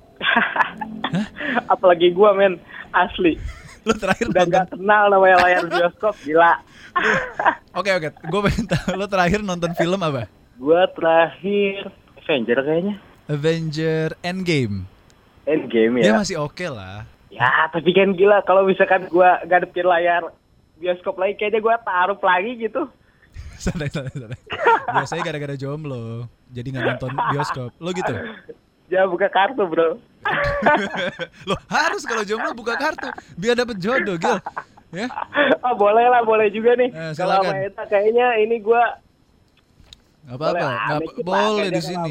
[1.15, 1.27] Hah?
[1.71, 2.59] Apalagi gua men
[2.91, 3.39] asli
[3.87, 6.59] Lo terakhir udah nonton nggak kenal namanya layar bioskop gila.
[7.71, 10.27] Oke oke, gue pengen tahu lo terakhir nonton film apa?
[10.61, 11.89] gua terakhir
[12.21, 12.95] Avenger kayaknya.
[13.27, 14.85] Avenger Endgame.
[15.49, 16.21] Endgame Ya, ya.
[16.21, 17.09] masih oke lah.
[17.33, 20.29] Ya, tapi kan gila kalau misalkan gua ngadepin layar
[20.77, 22.85] bioskop lagi kayaknya gua taruh lagi gitu.
[23.65, 24.41] santai santai santai.
[24.93, 27.71] Biasanya gara-gara jomblo, jadi nggak nonton bioskop.
[27.81, 28.15] Lo gitu?
[28.91, 29.97] Ya buka kartu, Bro.
[31.49, 33.09] lo harus kalau jomblo buka kartu
[33.41, 34.37] biar dapet jodoh, Gil.
[34.91, 35.07] Ya,
[35.65, 36.91] Ah, boleh lah, boleh juga nih.
[36.91, 38.99] Eh, kalau sama Eta kayaknya ini gua
[40.23, 40.51] nggak apa-apa.
[40.51, 42.11] boleh, Nggak lah, apa- dikit lah, boleh di sini.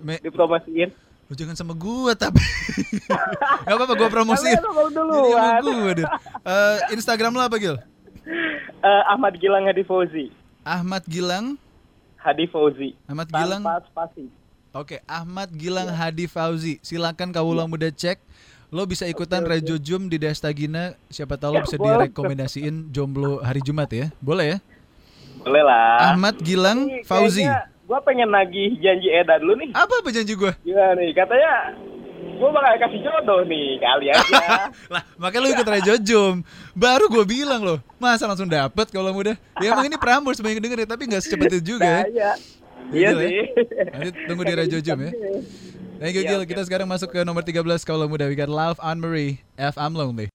[0.00, 0.88] Me- dipromosiin.
[1.24, 2.38] Lo jangan sama gua tapi.
[3.64, 4.54] Gak apa-apa, gua promosiin.
[4.54, 6.06] Sama gua deh.
[6.44, 7.76] Eh, Instagram lo apa, Gil?
[8.78, 10.26] Eh, Ahmad Gilang Hadi Fauzi.
[10.62, 11.56] Ahmad Gilang.
[12.16, 12.94] Hadi Fauzi.
[13.04, 13.62] Ahmad Gilang.
[13.62, 14.24] Tanpa spasi.
[14.72, 15.98] Oke, Ahmad Gilang Iya.
[15.98, 16.78] Hadi Fauzi.
[16.80, 18.16] Silakan kawula muda cek.
[18.72, 20.96] Lo bisa ikutan Rejo Jum di Destagina.
[21.06, 22.08] Siapa tahu lo Ya, bisa boleh.
[22.08, 24.08] direkomendasiin jomblo hari Jumat ya.
[24.18, 24.58] Boleh ya?
[25.44, 26.10] Boleh lah.
[26.10, 27.44] Ahmad Gilang Ini Fauzi.
[27.84, 29.76] Gua pengen nagih janji Eda dulu nih.
[29.76, 30.52] Apa apa janji gue?
[30.64, 31.12] Gimana nih?
[31.12, 31.52] Katanya
[32.40, 34.40] gua bakal kasih jodoh nih kali aja.
[34.94, 36.34] lah, makanya lo ikut Rejo Jum.
[36.72, 39.36] Baru gue bilang lo, masa langsung dapet kalau muda?
[39.60, 42.08] Ya emang ini Prambors banyak denger ya, tapi nggak secepat itu juga Nah, ya.
[42.08, 42.30] iya.
[42.88, 43.28] Iya Gil ya?
[43.28, 43.42] sih.
[43.92, 45.10] Nanti tunggu di Rejo Jum ya.
[46.02, 46.42] Thank you Iya, Gil.
[46.42, 46.50] oke.
[46.50, 48.26] Kita sekarang masuk ke nomor 13 Kaulah Muda.
[48.26, 49.38] We got Love Anne Marie.
[49.54, 50.26] F I'm Lonely.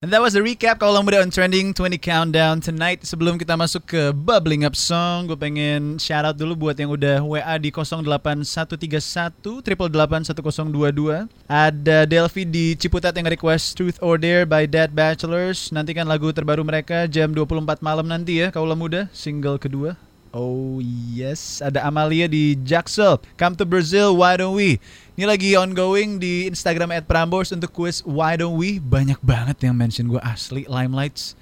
[0.00, 3.04] And that was the recap Kaulah Muda on Trending 20 Countdown tonight.
[3.04, 7.20] Sebelum kita masuk ke Bubbling Up Song, gue pengen shout out dulu buat yang udah
[7.20, 11.28] WA di 08131 888 1022.
[11.44, 15.68] Ada Delphi di Ciputat yang request Truth or Dare by Dead Bachelors.
[15.76, 19.96] Nantikan lagu terbaru mereka jam 24 malam nanti ya Kaulah Muda, single kedua.
[20.34, 23.22] Oh yes, ada Amalia di Jaksel.
[23.38, 24.82] Come to Brazil, why don't we?
[25.16, 28.76] Ini lagi ongoing di Instagram Prambors untuk kuis Why Don't We.
[28.76, 31.32] Banyak banget yang mention gue asli Limelights.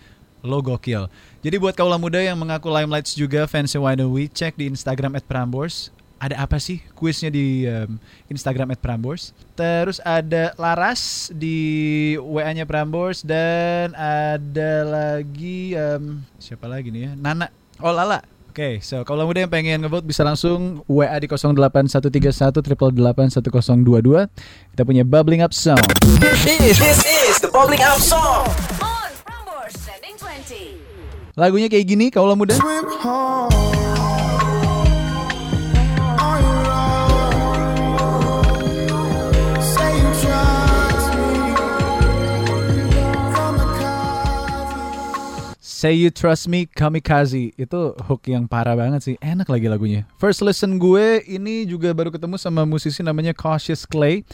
[0.47, 1.11] Lo gokil.
[1.43, 5.19] Jadi buat kaulah muda yang mengaku Limelights juga fansnya Why Don't We, cek di Instagram
[5.27, 5.91] Prambors.
[6.23, 7.99] Ada apa sih kuisnya di um,
[8.31, 9.35] Instagram Prambors?
[9.59, 17.13] Terus ada Laras di WA-nya Prambors dan ada lagi um, siapa lagi nih ya?
[17.19, 17.51] Nana.
[17.83, 18.23] Oh Lala.
[18.55, 24.31] Oke, so kalau muda yang pengen ngevote bisa langsung WA di 08131 888 1022.
[24.71, 25.83] Kita punya Bubbling Up Song.
[26.23, 28.47] This, this is the bubbling out song.
[28.79, 31.35] On Prambors Trending 20.
[31.35, 32.55] Lagunya kayak gini, kaulah muda.
[45.85, 47.53] Say You Trust Me Kamikaze.
[47.61, 49.17] Itu hook yang parah banget sih.
[49.21, 50.09] Enak lagi lagunya.
[50.17, 54.25] First listen gue ini juga baru ketemu sama musisi namanya Cautious Clay.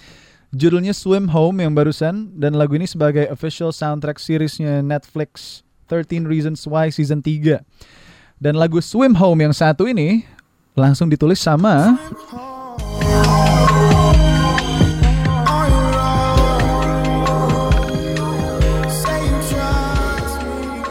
[0.54, 6.66] Judulnya Swim Home yang barusan Dan lagu ini sebagai official soundtrack seriesnya Netflix 13 Reasons
[6.70, 7.62] Why Season 3
[8.38, 10.26] Dan lagu Swim Home yang satu ini
[10.74, 11.98] Langsung ditulis sama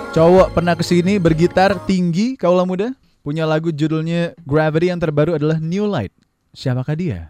[0.09, 5.61] Cowok pernah ke sini bergitar tinggi kaulah muda Punya lagu judulnya Gravity yang terbaru adalah
[5.61, 6.09] New Light
[6.49, 7.29] Siapakah dia?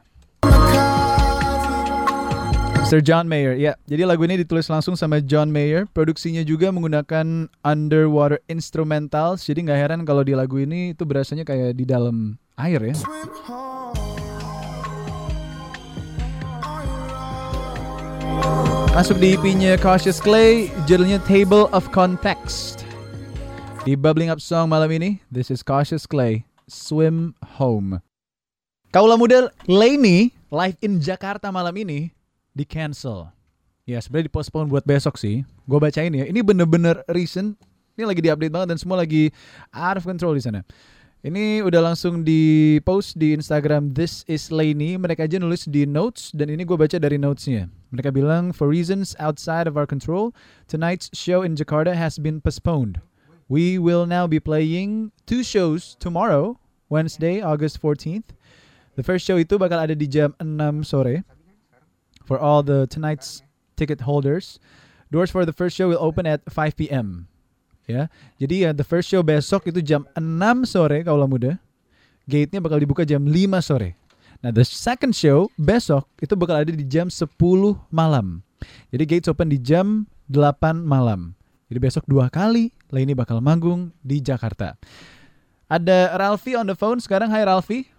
[2.87, 3.75] Sir John Mayer, ya.
[3.85, 5.85] Jadi lagu ini ditulis langsung sama John Mayer.
[5.93, 9.45] Produksinya juga menggunakan underwater instrumentals.
[9.45, 12.97] Jadi nggak heran kalau di lagu ini itu berasanya kayak di dalam air ya.
[18.93, 22.84] Masuk di EP-nya Cautious Clay, judulnya Table of Context.
[23.88, 28.04] Di Bubbling Up Song malam ini, this is Cautious Clay, Swim Home.
[28.91, 32.12] Kaulah muda Lainey live in Jakarta malam ini
[32.52, 33.32] di cancel.
[33.88, 35.47] Ya sebenarnya dipospon buat besok sih.
[35.69, 36.25] Gue bacain ya.
[36.28, 37.56] Ini bener-bener recent.
[37.95, 39.32] Ini lagi diupdate banget dan semua lagi
[39.71, 40.65] out of control di sana.
[41.19, 44.95] Ini udah langsung di post di Instagram This is Lainey.
[44.95, 47.67] Mereka aja nulis di notes dan ini gue baca dari notesnya.
[47.91, 50.32] Mereka bilang for reasons outside of our control,
[50.71, 53.03] tonight's show in Jakarta has been postponed.
[53.51, 56.55] We will now be playing two shows tomorrow,
[56.88, 58.32] Wednesday, August 14th.
[58.95, 61.27] The first show itu bakal ada di jam 6 sore.
[62.23, 63.43] For all the tonight's
[63.75, 64.55] ticket holders,
[65.12, 67.27] doors for the first show will open at 5 p.m.
[67.89, 68.06] Ya,
[68.38, 70.21] jadi ya the first show besok itu jam 6
[70.69, 71.58] sore kaulah muda.
[72.30, 73.34] Gate-nya bakal dibuka jam 5
[73.65, 73.97] sore.
[74.45, 77.25] Nah, the second show besok itu bakal ada di jam 10
[77.89, 78.45] malam.
[78.93, 81.34] Jadi gates open di jam 8 malam.
[81.69, 84.78] Jadi besok dua kali Lainey bakal manggung di Jakarta.
[85.65, 87.34] Ada Ralfi on the phone sekarang.
[87.34, 87.89] Hai Ralfi.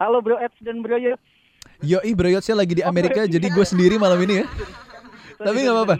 [0.00, 1.20] Halo Bro Eds dan Bro Yus.
[1.84, 4.46] Yoi Bro Yot, saya lagi di Amerika jadi gue sendiri malam ini ya.
[5.42, 5.94] Tapi nggak apa-apa.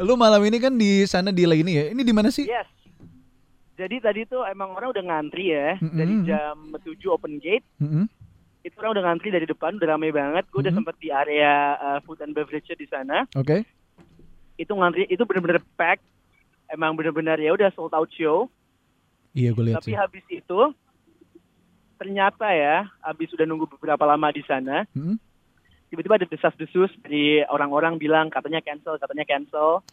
[0.00, 1.84] Lu malam ini kan di sana di ini ya.
[1.90, 2.44] Ini di mana sih?
[2.44, 2.68] Yes.
[3.72, 5.96] Jadi tadi tuh emang orang udah ngantri ya Mm-mm.
[5.96, 7.64] dari jam 7 open gate.
[7.78, 8.04] Mm-mm.
[8.62, 10.44] Itu orang udah ngantri dari depan, udah ramai banget.
[10.48, 10.78] Gue udah Mhm.
[10.78, 13.26] sempet di area uh, food and beverage di sana.
[13.34, 13.64] Oke.
[14.54, 15.98] Itu ngantri itu bener-bener pack.
[16.68, 18.46] Emang bener-bener ya udah sold out show.
[19.32, 19.96] Iya gue lihat Tapi sih.
[19.96, 20.60] habis itu
[21.96, 25.16] ternyata ya, habis udah nunggu beberapa lama di sana, Mm-mm.
[25.92, 29.84] Tiba-tiba ada desas-desus dari orang-orang bilang katanya cancel, katanya cancel.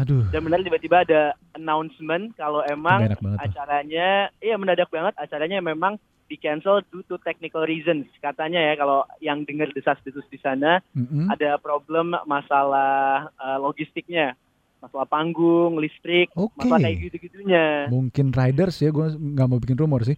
[0.00, 0.24] Aduh.
[0.32, 3.36] Dan benar tiba-tiba ada announcement kalau emang banget tuh.
[3.36, 8.08] acaranya, iya mendadak banget acaranya memang di cancel due to technical reasons.
[8.18, 11.28] Katanya ya kalau yang dengar desas-desus di sana Mm-mm.
[11.28, 14.32] ada problem masalah eh, logistiknya,
[14.80, 16.64] masalah panggung, listrik, Oke.
[16.64, 17.86] masalah kayak gitu-gitunya.
[17.92, 18.88] Mungkin riders ya.
[18.88, 20.16] Gue nggak mau bikin rumor sih.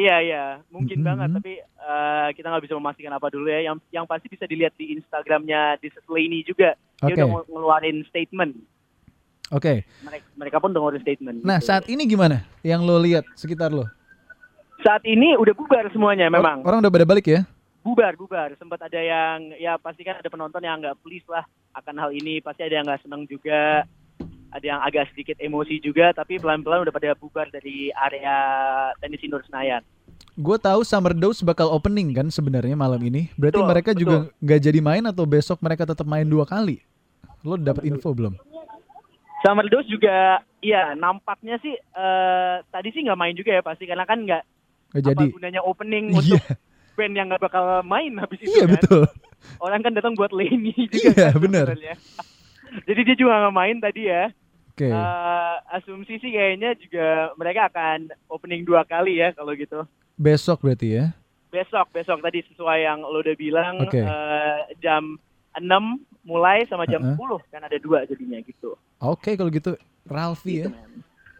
[0.00, 1.08] Iya iya, mungkin Mm-mm.
[1.12, 1.28] banget.
[1.36, 3.60] Tapi eh, kita nggak bisa memastikan apa dulu ya.
[3.68, 6.72] Yang yang pasti bisa dilihat di Instagramnya di Slaney juga.
[7.04, 7.20] Dia Oke.
[7.20, 8.56] udah ngeluarin statement.
[9.52, 9.84] Oke.
[9.84, 11.38] Mereka, mereka pun udah ngeluarin statement.
[11.44, 11.68] Nah gitu.
[11.68, 12.48] saat ini gimana?
[12.64, 13.84] Yang lo lihat sekitar lo?
[14.80, 16.64] saat ini udah bubar semuanya memang.
[16.64, 17.44] Orang udah pada balik ya?
[17.80, 18.52] Bubar bubar.
[18.56, 21.44] Sempat ada yang ya pasti kan ada penonton yang nggak please lah
[21.76, 22.40] akan hal ini.
[22.40, 23.84] Pasti ada yang nggak senang juga.
[24.50, 26.10] Ada yang agak sedikit emosi juga.
[26.10, 28.34] Tapi pelan-pelan udah pada bubar dari area
[28.98, 29.82] tenis indoor Senayan.
[30.34, 33.28] Gue tahu Summer Dose bakal opening kan sebenarnya malam ini.
[33.34, 34.00] Berarti Betul, mereka betul.
[34.00, 36.80] juga nggak jadi main atau besok mereka tetap main dua kali?
[37.40, 38.34] Lo dapat info belum?
[39.40, 44.04] Summer Dose juga, iya nampaknya sih eh, tadi sih nggak main juga ya pasti karena
[44.04, 44.42] kan nggak
[44.90, 45.24] apa jadi.
[45.30, 46.18] gunanya opening Iya.
[46.36, 46.42] untuk
[46.92, 48.72] band yang nggak bakal main habis itu Iya kan.
[48.76, 49.02] betul.
[49.56, 51.94] Orang kan datang buat Lenny juga Iya, kan sebenarnya.
[52.88, 54.28] Jadi dia juga nggak main tadi ya.
[54.80, 54.88] Oke.
[54.88, 59.84] Eh, asumsi sih kayaknya juga mereka akan opening dua kali ya kalau gitu.
[60.16, 61.04] Besok berarti ya?
[61.52, 64.00] Besok, besok tadi sesuai yang lo udah bilang Oke.
[64.00, 65.20] eh, jam
[65.52, 67.44] 6 mulai sama jam Uh-uh.
[67.44, 68.72] 10 kan ada dua jadinya gitu.
[69.04, 69.76] Oke kalau gitu
[70.08, 70.72] Ralfi ya.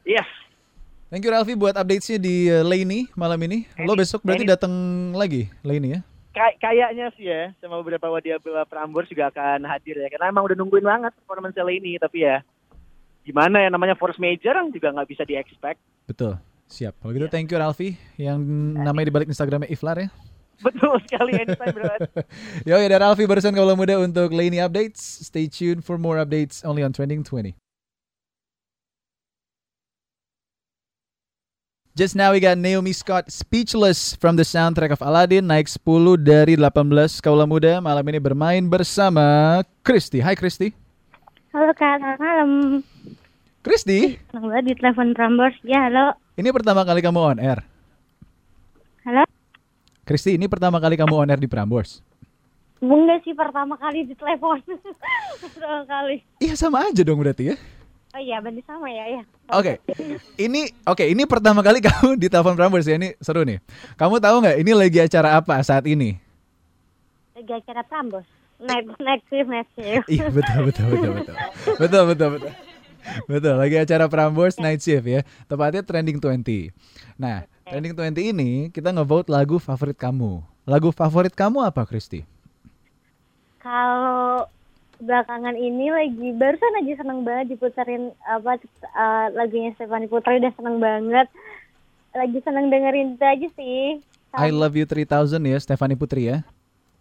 [0.05, 0.29] Yes.
[1.09, 3.64] Thank you Ralfi buat updates-nya di uh, Lainey malam ini.
[3.81, 4.72] Lo Any- besok berarti datang
[5.16, 6.00] lagi Lainey ya?
[6.37, 10.57] Kay- kayaknya sih ya sama beberapa Wadiabela Prambors juga akan hadir ya karena emang udah
[10.61, 12.44] nungguin banget performance ini tapi ya
[13.31, 16.35] gimana ya namanya force major juga nggak bisa di expect Betul.
[16.66, 16.99] Siap.
[16.99, 17.31] Kalau gitu Iya.
[17.31, 18.38] thank you Ralfi yang
[18.75, 20.11] namanya di balik Instagramnya Iflar ya.
[20.61, 21.88] betul sekali anytime bro
[22.69, 25.01] Yo ya dari Ralfi barusan kalau muda untuk Lainey updates.
[25.25, 27.55] Stay tuned for more updates only on Trending 20.
[31.97, 35.83] Just now we got Naomi Scott Speechless from the soundtrack of Aladdin naik 10
[36.23, 40.23] dari 18 Kaula Muda malam ini bermain bersama Kristi.
[40.23, 40.71] Hai Kristi.
[41.51, 42.51] Halo Kak, selamat malam.
[43.61, 45.53] Kristi, Senang banget di telepon Prambors.
[45.61, 46.16] Ya, halo.
[46.40, 47.61] ini pertama kali kamu on air.
[49.05, 49.29] Halo?
[50.09, 52.01] Kristi, ini pertama kali kamu on air di Prambors.
[52.81, 54.64] Enggak sih pertama kali di telepon.
[55.44, 56.25] pertama kali.
[56.40, 57.57] Iya sama aja dong berarti ya.
[58.16, 59.23] Oh iya, berarti sama ya, ya.
[59.53, 59.77] Oke,
[60.40, 63.61] ini oke ini pertama kali kamu di telepon Prambors ya ini seru nih.
[64.01, 66.16] Kamu tahu nggak ini lagi acara apa saat ini?
[67.37, 68.25] Lagi acara Prambors.
[68.61, 70.09] Shift, night shift.
[70.09, 71.37] Iya betul betul betul betul
[71.77, 72.69] betul betul betul
[73.31, 76.71] betul lagi acara Prambors Night Shift ya tepatnya trending 20.
[77.21, 80.43] Nah trending 20 ini kita ngevote lagu favorit kamu.
[80.69, 82.23] Lagu favorit kamu apa Kristi?
[83.61, 84.49] Kalau
[85.01, 90.77] belakangan ini lagi barusan aja seneng banget diputerin apa eh, lagunya Stefani Putri udah seneng
[90.79, 91.27] banget.
[92.13, 93.85] Lagi seneng dengerin itu aja sih.
[94.31, 96.47] I Love You 3000 ya Stefani Putri ya.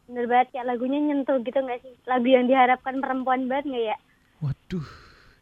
[0.10, 1.94] Bener banget kayak lagunya nyentuh gitu gak sih?
[2.10, 3.98] Lagu yang diharapkan perempuan banget gak ya?
[4.42, 4.88] Waduh,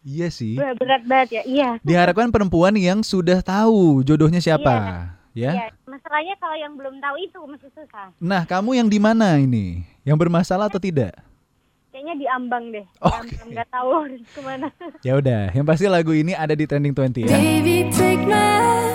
[0.07, 0.55] iya sih.
[0.55, 1.41] Wah, berat banget ya.
[1.43, 1.69] Iya.
[1.83, 5.51] Diharapkan perempuan yang sudah tahu jodohnya siapa, ya.
[5.51, 8.15] Iya, masalahnya kalau yang belum tahu itu masih susah.
[8.23, 9.83] Nah, kamu yang di mana ini?
[10.07, 11.11] Yang bermasalah atau tidak?
[11.91, 12.85] Kayaknya di ambang deh.
[12.85, 13.35] Di Oke.
[13.35, 13.89] ambang nggak tahu
[14.21, 14.67] ke mana.
[15.07, 17.37] Ya udah, yang pasti lagu ini ada di trending 20 ya.
[17.37, 18.37] Baby, take my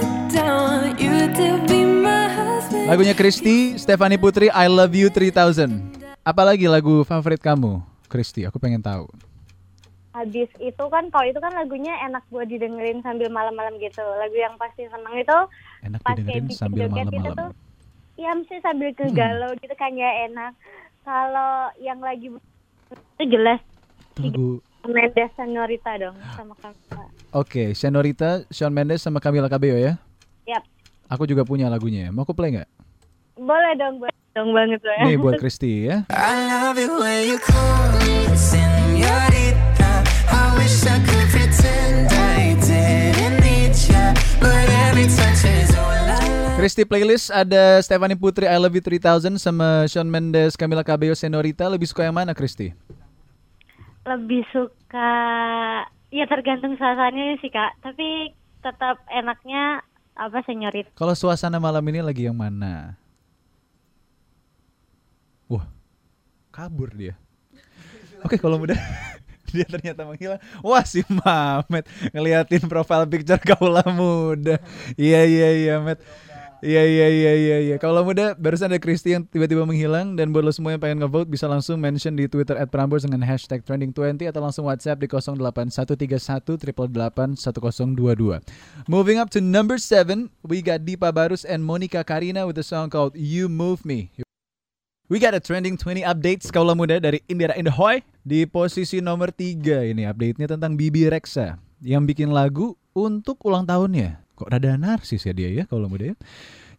[0.00, 0.32] hand.
[0.32, 2.88] I want you to be my husband.
[2.88, 5.68] Lagunya Kristi, Stefani Putri, I Love You 3000.
[6.22, 8.46] Apalagi lagu favorit kamu, Kristi?
[8.46, 9.10] Aku pengen tahu.
[10.12, 14.04] Habis itu kan kalau itu kan lagunya enak buat didengerin sambil malam-malam gitu.
[14.20, 15.38] Lagu yang pasti seneng itu
[15.88, 17.36] Enak pas didengerin kayak sambil joget itu malam-malam.
[17.40, 17.50] tuh.
[18.20, 20.52] Ya mesti sambil kegalau gitu kan ya enak.
[21.02, 22.28] Kalau yang lagi
[22.92, 23.58] itu jelas
[24.20, 27.08] Lagu Mendes Senorita dong sama kakak.
[27.32, 29.96] Oke, Senorita, Shawn Mendes sama Camila Cabello ya.
[30.44, 30.62] Yap.
[31.08, 32.12] Aku juga punya lagunya.
[32.12, 32.68] Mau aku play nggak?
[33.40, 35.04] Boleh dong, boleh dong banget loh ya.
[35.08, 36.04] Nih buat Kristi ya.
[36.12, 39.71] I love it when you call me senorita.
[46.62, 51.66] Kristi playlist ada Stefani Putri I Love You 3000 sama Shawn Mendes, Camila Cabello, Senorita.
[51.66, 52.70] Lebih suka yang mana Kristi?
[54.02, 55.10] lebih suka
[56.10, 59.82] ya tergantung suasananya sih kak tapi tetap enaknya
[60.18, 62.98] apa senyorit Kalau suasana malam ini lagi yang mana?
[65.48, 65.64] Wah,
[66.52, 67.16] kabur dia.
[68.24, 68.76] Oke, kalau muda
[69.56, 70.40] dia ternyata menghilang.
[70.64, 74.58] Wah, si Mamet ngeliatin profile picture kaula muda.
[74.96, 76.00] Iya, iya, iya, Met.
[76.62, 77.76] Iya, iya, iya, iya, iya.
[77.82, 81.26] Kalau muda barusan ada Kristi yang tiba-tiba menghilang dan buat lo semua yang pengen ngevote
[81.26, 85.98] bisa langsung mention di Twitter Prambors dengan hashtag trending20 atau langsung WhatsApp di 08131
[87.34, 88.46] 1022.
[88.86, 92.94] Moving up to number 7, we got Deepa Barus and Monica Karina with a song
[92.94, 94.14] called You Move Me.
[95.10, 99.90] We got a trending 20 updates kaula muda dari Indira Indahoy di posisi nomor 3
[99.90, 104.22] ini update-nya tentang Bibi Rexa yang bikin lagu untuk ulang tahunnya.
[104.38, 106.16] Kok rada narsis ya dia ya kaula muda ya.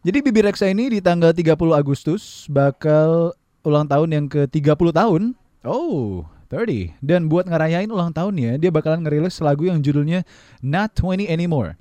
[0.03, 5.21] Jadi Bibi Rexa ini di tanggal 30 Agustus bakal ulang tahun yang ke-30 tahun.
[5.63, 6.99] Oh, 30.
[6.99, 10.27] Dan buat ngerayain ulang tahunnya, dia bakalan ngerilis lagu yang judulnya
[10.59, 11.79] Not 20 Anymore.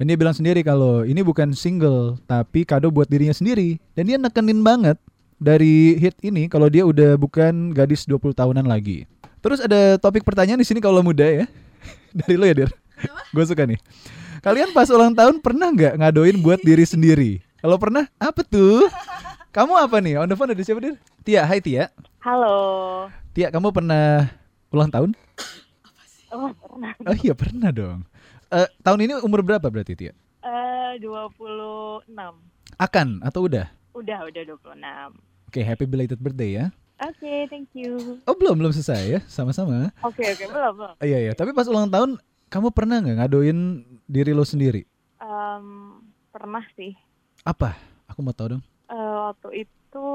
[0.00, 3.76] Dan dia bilang sendiri kalau ini bukan single, tapi kado buat dirinya sendiri.
[3.92, 4.96] Dan dia nekenin banget
[5.42, 9.10] dari hit ini kalau dia udah bukan gadis 20 tahunan lagi.
[9.42, 11.44] Terus ada topik pertanyaan di sini kalau muda ya.
[12.22, 12.70] Dari lo ya, Dir.
[13.34, 13.82] Gue suka nih.
[14.38, 17.42] Kalian pas ulang tahun pernah nggak ngadoin buat diri sendiri?
[17.58, 18.86] Kalau pernah, apa tuh?
[19.50, 20.22] Kamu apa nih?
[20.22, 20.94] On the phone ada siapa, Dir?
[21.26, 21.90] Tia, hai Tia.
[22.22, 22.54] Halo.
[23.34, 24.30] Tia, kamu pernah
[24.70, 25.10] ulang tahun?
[26.30, 26.94] Oh, pernah.
[27.02, 28.06] Oh iya, pernah dong.
[28.54, 30.14] Eh, tahun ini umur berapa berarti, Tia?
[30.46, 32.06] Eh, 26.
[32.78, 33.66] Akan atau udah?
[33.92, 35.31] Udah, udah 26.
[35.52, 36.72] Oke, happy belated birthday ya.
[36.96, 38.16] Oke, thank you.
[38.24, 39.20] Oh, belum, belum selesai ya.
[39.28, 39.92] Sama-sama.
[40.00, 40.94] Oke, oke, belum, belum.
[41.04, 41.32] Iya, iya.
[41.36, 42.16] Tapi pas ulang tahun,
[42.48, 44.88] kamu pernah nggak ngadoin diri lo sendiri?
[45.20, 46.00] Em,
[46.32, 46.96] pernah sih.
[47.44, 47.76] Apa?
[48.08, 48.64] Aku mau tahu dong.
[48.88, 48.96] Eh,
[49.28, 50.08] waktu itu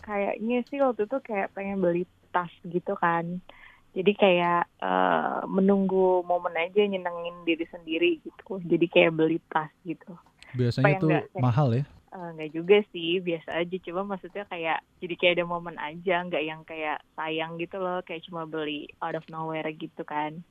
[0.00, 3.44] kayaknya sih waktu itu kayak pengen beli tas gitu kan.
[3.92, 8.56] Jadi kayak eh, menunggu momen aja nyenengin diri sendiri gitu.
[8.56, 10.16] Jadi kayak beli tas gitu.
[10.56, 11.84] Biasanya Supaya tuh mahal ya.
[12.10, 13.76] Eh, nggak juga sih, biasa aja.
[13.86, 18.26] Cuma maksudnya kayak jadi kayak ada momen aja, nggak yang kayak sayang gitu loh, kayak
[18.26, 20.42] cuma beli out of nowhere gitu kan.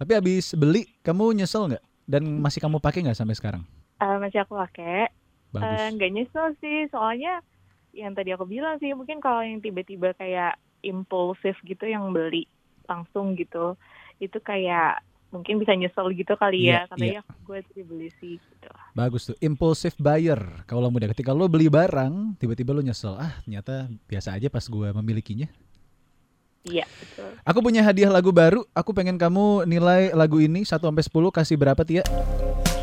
[0.00, 1.84] Tapi habis beli, kamu nyesel nggak?
[2.08, 3.62] Dan masih kamu pakai nggak sampai sekarang?
[4.00, 5.12] Eh, masih aku pakai.
[5.52, 5.68] Bagus.
[5.68, 7.44] Eh, nggak nyesel sih, soalnya
[7.92, 12.48] yang tadi aku bilang sih mungkin kalau yang tiba-tiba kayak impulsif gitu yang beli
[12.88, 13.76] langsung gitu,
[14.24, 17.20] itu kayak mungkin bisa nyesel gitu kali ya, karena iya.
[17.20, 18.68] ya gue tadi beli sih gitu.
[18.96, 20.40] Bagus tuh, impulsive buyer.
[20.64, 23.12] Kalau muda ketika lo beli barang, tiba-tiba lo nyesel.
[23.20, 25.48] Ah, ternyata biasa aja pas gua memilikinya.
[26.66, 27.30] Iya, betul.
[27.44, 28.64] Aku punya hadiah lagu baru.
[28.76, 32.04] Aku pengen kamu nilai lagu ini 1 sampai 10 kasih berapa, Tia?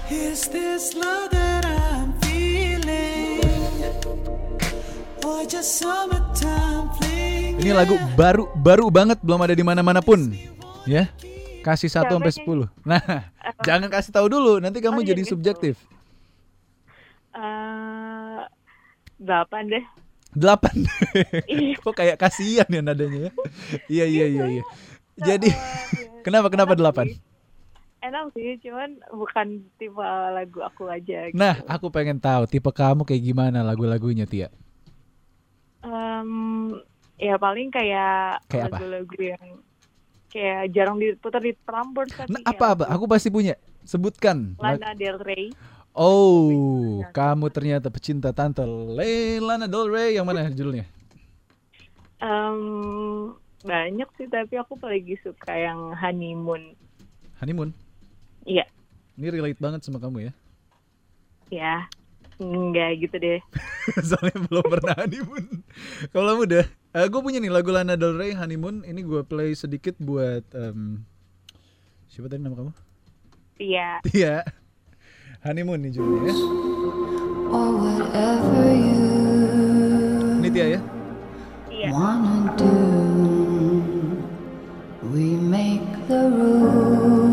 [0.10, 3.42] Is this love that I'm feeling?
[5.22, 7.62] Or just summertime fling?
[7.62, 10.34] Ini lagu baru baru banget, belum ada di mana-mana pun.
[10.86, 11.10] Ya.
[11.66, 12.54] Kasih 1 sampai Siapa
[12.86, 12.86] 10.
[12.86, 13.02] Nah,
[13.66, 15.34] jangan kasih tahu dulu, nanti kamu Oh, iya jadi gitu.
[15.34, 15.76] subjektif.
[17.34, 18.40] Eh,
[19.18, 19.86] delapan deh.
[20.36, 20.86] 8.
[21.50, 21.80] Iya.
[21.84, 23.32] Kok kayak kasihan ya nadanya ya?
[23.90, 24.64] Iya, iya, iya, iya.
[25.16, 25.50] Jadi
[26.26, 27.08] kenapa kenapa 8?
[28.06, 31.26] Enak sih, cuman bukan tipe lagu aku aja.
[31.26, 31.34] Gitu.
[31.34, 34.54] Nah, aku pengen tahu tipe kamu kayak gimana lagu-lagunya, Tia.
[35.82, 36.30] Em,
[37.18, 39.44] ya paling kayak, lagu-lagu yang
[40.36, 42.84] kayak jarang diputar di Prambors tapi Nah, apa apa?
[42.92, 43.56] Aku pasti punya.
[43.88, 44.60] Sebutkan.
[44.60, 45.56] Lana Del Rey.
[45.96, 48.68] Oh, kamu ternyata pecinta tante
[49.40, 50.84] Lana Del Rey yang mana judulnya?
[52.20, 52.60] Em,
[53.64, 56.76] banyak sih tapi aku paling suka yang Honeymoon.
[57.40, 57.72] Honeymoon.
[58.44, 58.68] Iya,
[59.16, 60.32] Ini relate banget sama kamu ya.
[61.48, 61.76] ya.
[62.36, 63.40] Enggak gitu deh.
[64.12, 65.64] Soalnya belum pernah honeymoon.
[66.12, 68.88] Kalau udah, gue punya nih lagu Lana Del Rey Honeymoon.
[68.88, 71.04] Ini gue play sedikit buat em,
[72.08, 72.72] siapa tadi nama kamu?
[73.60, 74.00] Iya.
[74.08, 74.48] Tia.
[75.44, 76.36] Honeymoon nih judulnya ya.
[77.52, 79.04] Or whatever you
[80.40, 80.82] Ini Tia ya.
[81.68, 81.88] Iya.
[81.92, 82.72] wanna do.
[85.12, 87.25] We make the rules.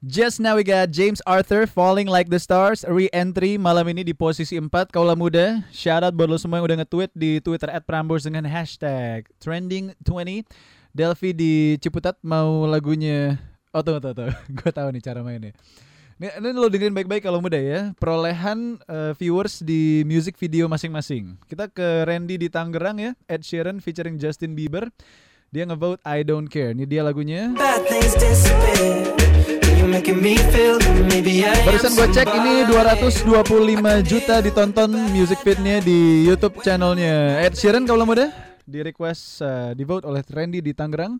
[0.00, 4.56] Just now we got James Arthur Falling Like the Stars Re-entry malam ini di posisi
[4.56, 8.48] 4 Kaulah muda Shout out buat lo semua yang udah nge-tweet di Twitter Prambors dengan
[8.48, 10.48] hashtag Trending20
[10.96, 13.36] Delphi di Ciputat mau lagunya
[13.76, 14.34] Oh tunggu tunggu tunggu.
[14.58, 15.52] Gue tahu nih cara mainnya.
[16.16, 17.94] Ini, ini lo dengerin baik-baik kalau muda ya.
[18.00, 21.38] Perolehan eh, viewers di music video masing-masing.
[21.46, 23.12] Kita ke Randy di Tangerang ya.
[23.30, 24.90] Ed Sheeran featuring Justin Bieber.
[25.54, 26.74] Dia ngevote I Don't Care.
[26.74, 27.54] Ini dia lagunya
[31.64, 34.04] Barusan gue cek ini somebody.
[34.04, 38.28] 225 juta ditonton music fitnya di YouTube channelnya Ed Sheeran kalau muda
[38.70, 41.18] di request uh, di vote oleh Randy di Tangerang.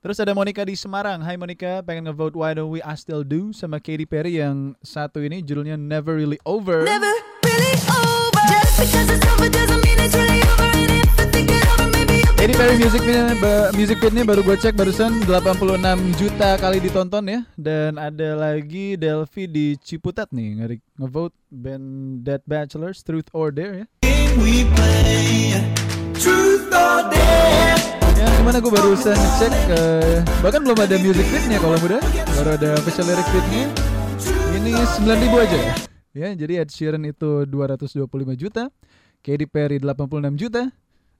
[0.00, 1.20] Terus ada Monica di Semarang.
[1.20, 5.20] Hai Monica, pengen ngevote Why Don't We I Still Do sama Katy Perry yang satu
[5.20, 6.88] ini judulnya Never Really Over.
[6.88, 7.12] Never
[7.44, 8.44] really over.
[8.48, 9.89] Just because it's over doesn't mean
[12.40, 13.04] Katy Perry music
[13.36, 15.76] ba- music fitnya baru gue cek barusan 86
[16.16, 17.40] juta kali ditonton ya.
[17.52, 21.84] Dan ada lagi Delphi di Ciputat nih nge- ngevote band
[22.24, 23.86] Dead Bachelors Truth or Dare ya.
[24.40, 25.52] We play
[26.16, 27.76] truth or dare.
[28.16, 32.00] Ya gimana gue barusan ngecek eh, bahkan belum ada music fitnya kalau muda
[32.36, 33.64] baru ada official lyric fitnya
[34.56, 35.74] ini 9000 aja ya
[36.10, 38.68] ya jadi Ed Sheeran itu 225 juta
[39.20, 40.68] Katy Perry 86 juta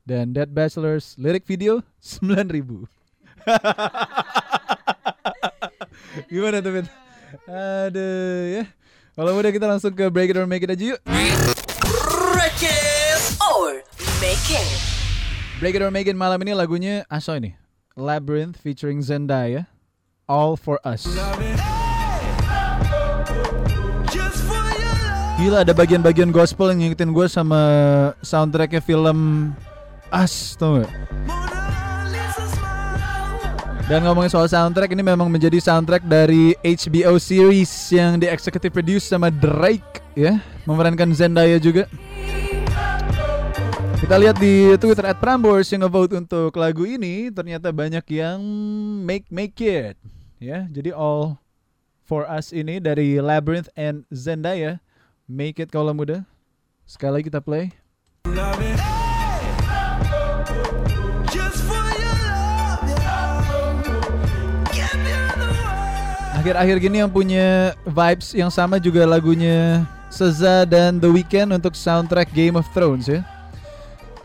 [0.05, 2.88] dan Dead Bachelors lyric video 9000
[6.30, 6.86] gimana tuh Fit?
[7.46, 8.64] Aduh ya.
[9.14, 11.01] Kalau udah kita langsung ke break it or make it aja yuk.
[11.07, 13.82] Break it or
[14.20, 14.68] make it.
[15.61, 17.53] Break It or Make It malam ini lagunya Aso ini
[17.92, 19.68] Labyrinth featuring Zendaya
[20.24, 21.05] All For Us.
[25.36, 27.61] Gila ada bagian-bagian gospel yang ngingetin gue sama
[28.24, 29.53] soundtracknya film
[30.11, 30.83] Us tau?
[33.91, 39.11] Dan ngomongin soal soundtrack ini memang menjadi soundtrack dari HBO series yang di executive produce
[39.11, 41.91] sama Drake ya memerankan Zendaya juga.
[43.99, 48.39] Kita lihat di Twitter at Prambors yang ngevote untuk lagu ini ternyata banyak yang
[49.03, 49.99] make make it
[50.39, 50.71] ya.
[50.71, 51.43] Jadi all
[52.07, 54.79] for us ini dari Labyrinth and Zendaya
[55.27, 56.23] make it kalau muda.
[56.87, 57.75] Sekali lagi kita play.
[66.41, 72.32] Akhir-akhir gini yang punya vibes yang sama juga lagunya SZA dan The Weeknd untuk soundtrack
[72.32, 73.20] Game of Thrones ya.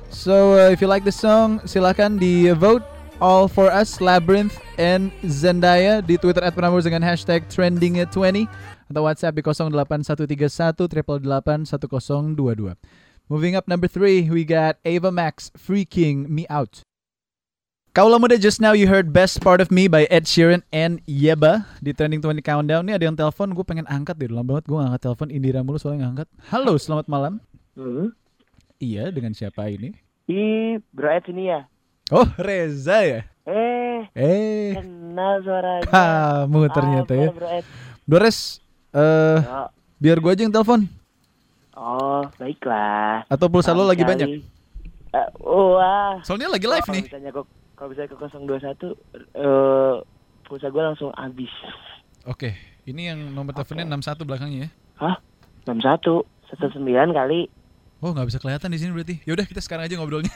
[0.08, 2.88] So uh, if you like the song, silakan di vote
[3.20, 8.48] All for Us, Labyrinth, and Zendaya di Twitter at Prambors dengan hashtag trending20
[8.88, 12.80] atau WhatsApp di 08131 888
[13.28, 16.80] Moving up number three, we got Ava Max, Freaking Me Out.
[17.96, 21.64] Kaulah muda just now you heard Best Part of Me by Ed Sheeran and Yeba
[21.80, 22.84] di Trending 20 Countdown.
[22.84, 24.28] Ini ada yang telepon, gue pengen angkat deh.
[24.28, 26.28] Lama banget gue angkat telepon Indira mulu soalnya nggak angkat.
[26.52, 27.40] Halo, selamat malam.
[27.80, 28.12] Hmm.
[28.84, 29.96] Iya, dengan siapa ini?
[30.28, 31.72] Ih, Bro Ed sini ya.
[32.12, 33.22] Oh, Reza ya?
[33.48, 35.88] Eh, Eh, kenal suaranya.
[35.88, 37.32] kamu ternyata ya.
[37.32, 37.66] Apa, Bro Ed?
[38.04, 38.60] Dores,
[38.92, 39.40] Oh,
[40.04, 40.84] biar gue aja yang telepon.
[41.80, 43.24] Oh, baiklah.
[43.32, 44.44] Atau pulsa lo lagi banyak?
[45.16, 45.32] Uh,
[45.80, 46.20] wah.
[46.28, 47.04] Soalnya lagi live Kalau nih.
[47.08, 47.32] misalnya
[47.76, 48.96] kalau misalnya ke 021
[49.36, 49.94] eh
[50.46, 51.52] pulsa gue langsung habis.
[52.26, 52.56] Oke,
[52.86, 54.70] ini yang nomor teleponnya 61 belakangnya ya.
[54.98, 55.16] Hah?
[55.68, 56.24] 61
[56.56, 57.50] 19 kali.
[58.00, 59.16] Oh, nggak bisa kelihatan di sini berarti.
[59.26, 60.34] Yaudah kita sekarang aja ngobrolnya.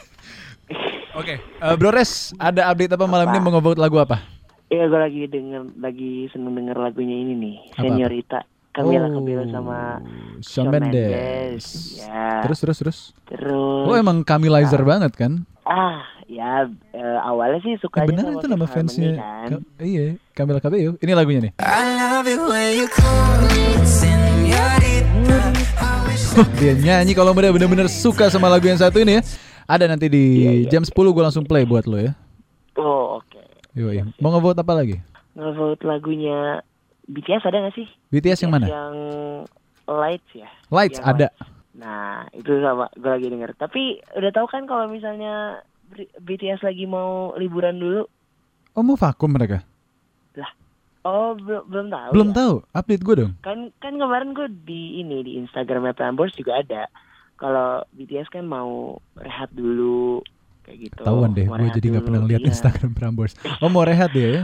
[1.20, 4.22] Oke, eh, Bro Res, ada update apa malam ini mau lagu apa?
[4.70, 7.82] Iya, gue lagi denger lagi seneng denger lagunya ini nih, Apa-apa?
[7.82, 8.40] Seniorita.
[8.70, 9.98] Camila Oh, Cabello sama
[10.46, 11.10] Shawn Mendes.
[11.10, 11.66] Mendes.
[12.06, 12.46] Ya.
[12.46, 13.00] Terus terus terus.
[13.26, 15.44] terus Lo emang Camilizer banget kan?
[15.70, 19.18] ah ya eh, awalnya sih suka beneran itu nama fansnya?
[19.18, 19.50] kan.
[19.58, 20.94] Ka- iya, Camila Cabello.
[20.98, 21.52] Ini lagunya nih.
[21.58, 25.40] I love it when you call me señorita.
[25.76, 29.22] I wish Huh, dia nyanyi kalau bener bener suka sama lagu yang satu ini ya.
[29.66, 30.26] Ada nanti di
[30.66, 32.14] Iya, jam 10 gue langsung play buat lo ya.
[32.74, 33.42] Oh, oke.
[33.74, 34.02] Yoi.
[34.18, 34.98] Mau ngevote apa lagi?
[35.34, 36.62] Ngevote lagunya
[37.06, 37.86] BTS ada gak sih?
[38.10, 38.66] BTS yang mana?
[38.66, 38.96] Yang
[39.86, 40.50] Lights ya.
[40.70, 41.28] Lights Yang ada.
[41.74, 43.54] Nah, itu sama gue lagi denger.
[43.56, 43.82] Tapi
[44.14, 45.62] udah tahu kan kalau misalnya
[46.22, 48.02] BTS lagi mau liburan dulu?
[48.78, 49.66] Oh mau vakum mereka?
[51.08, 52.10] Oh, belum belum tahu.
[52.12, 52.36] Belum ya?
[52.36, 52.54] tahu.
[52.76, 53.34] Update gue dong.
[53.40, 56.92] Kan kan kemarin gue di ini di Instagramnya Prambors juga ada.
[57.40, 60.20] Kalau BTS kan mau rehat dulu
[60.68, 61.02] kayak gitu.
[61.08, 61.48] Tahuan deh.
[61.48, 62.50] Gue jadi nggak pernah lihat iya.
[62.52, 63.34] Instagram Prambors.
[63.64, 64.44] Oh mau rehat dia ya?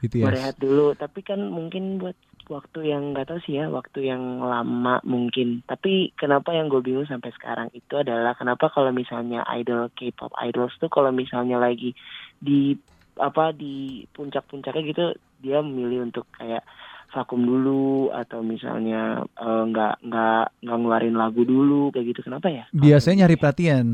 [0.00, 0.24] BTS.
[0.24, 2.16] Mau rehat dulu, tapi kan mungkin buat
[2.48, 5.62] waktu yang nggak tahu sih ya, waktu yang lama mungkin.
[5.66, 10.74] Tapi kenapa yang gue bingung sampai sekarang itu adalah kenapa kalau misalnya idol K-pop idols
[10.78, 11.94] tuh kalau misalnya lagi
[12.38, 12.74] di
[13.20, 15.04] apa di puncak-puncaknya gitu
[15.44, 16.64] dia memilih untuk kayak
[17.12, 22.64] vakum dulu atau misalnya eh, nggak nggak nggak ngeluarin lagu dulu kayak gitu kenapa ya?
[22.72, 23.86] Biasanya nyari perhatian.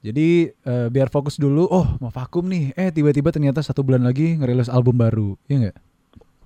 [0.00, 1.66] Jadi eh, biar fokus dulu.
[1.66, 2.72] Oh mau vakum nih.
[2.78, 5.34] Eh tiba-tiba ternyata satu bulan lagi ngerilis album baru.
[5.50, 5.89] Iya nggak?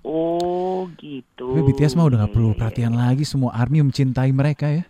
[0.05, 1.49] Oh gitu.
[1.51, 3.25] Tapi BTS mah udah nggak perlu perhatian lagi.
[3.25, 4.85] Semua army mencintai mereka ya.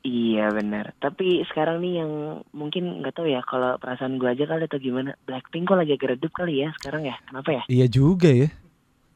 [0.00, 0.96] Iya benar.
[0.96, 2.12] Tapi sekarang nih yang
[2.52, 5.16] mungkin nggak tahu ya kalau perasaan gue aja kali atau gimana.
[5.24, 7.16] Blackpink kok lagi agak redup kali ya sekarang ya.
[7.24, 7.62] Kenapa ya?
[7.68, 8.48] Iya juga ya.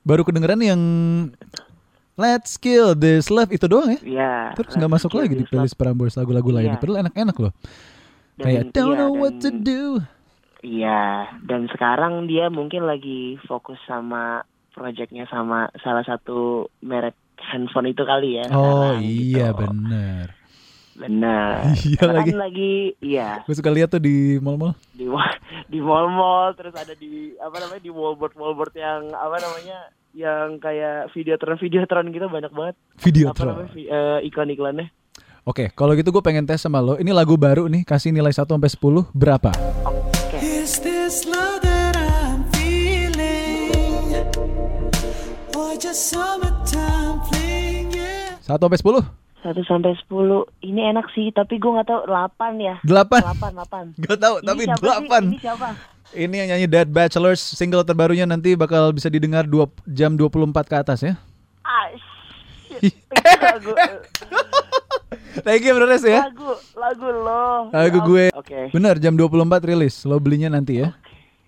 [0.04, 0.80] baru kedengeran yang
[2.14, 4.00] Let's Kill This Love itu doang ya.
[4.04, 4.32] Iya.
[4.54, 6.76] Terus nggak masuk lagi di playlist Prambors lagu-lagu lainnya.
[6.76, 6.82] Iya.
[6.84, 7.52] Padahal enak-enak loh.
[8.36, 9.82] Dan- Kayak Don't iya, know what to dan- do.
[10.64, 14.40] Iya, dan sekarang dia mungkin lagi fokus sama
[14.74, 18.50] proyeknya sama salah satu merek handphone itu kali ya.
[18.50, 19.60] Oh sekarang iya gitu.
[19.62, 20.26] bener.
[20.94, 21.54] Benar.
[21.86, 22.30] Iya Karena lagi.
[22.30, 22.72] Kan lagi
[23.02, 24.78] iya Gue suka lihat tuh di mall-mall.
[24.94, 25.06] di
[25.72, 29.78] di mall-mall terus ada di apa namanya di wallboard wallboard yang apa namanya
[30.14, 32.74] yang kayak videotron videotron gitu banyak banget.
[33.02, 34.86] Video apa namanya eh, iklan-iklannya?
[35.44, 36.96] Oke, kalau gitu gue pengen tes sama lo.
[36.96, 39.52] Ini lagu baru nih, kasih nilai 1 sampai 10 berapa?
[40.40, 41.28] Is this
[45.94, 46.34] 1
[48.42, 48.98] sampai 10?
[49.46, 50.42] 1 sampai 10.
[50.60, 52.76] Ini enak sih, tapi gue nggak tahu 8 ya.
[52.82, 53.22] 8.
[53.22, 54.02] 8 8.
[54.02, 54.66] Gak tahu, Ini tapi?
[54.66, 55.22] 8.
[55.30, 55.68] Ini siapa?
[56.10, 60.74] Ini yang nyanyi Dead Bachelors single terbarunya nanti bakal bisa didengar 2 jam 24 ke
[60.74, 61.14] atas ya.
[61.62, 61.86] Ah,
[62.66, 62.90] shit.
[63.38, 63.70] Lagu
[65.46, 66.26] Thank you Bro Res ya.
[66.26, 67.70] lagu lagu lo.
[67.70, 68.24] Lagu Ya gue.
[68.34, 68.60] Oke.
[68.70, 70.02] Bener jam 24 rilis.
[70.02, 70.94] Lo belinya nanti ya.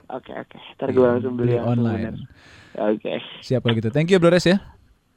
[0.06, 0.58] Oke, oke.
[0.78, 2.02] Ntar gue langsung beli, Beli langsung online.
[2.14, 2.14] bener.
[2.76, 3.20] Oke.
[3.40, 3.88] Siap kalau gitu.
[3.88, 4.60] Thank you Bro Res ya.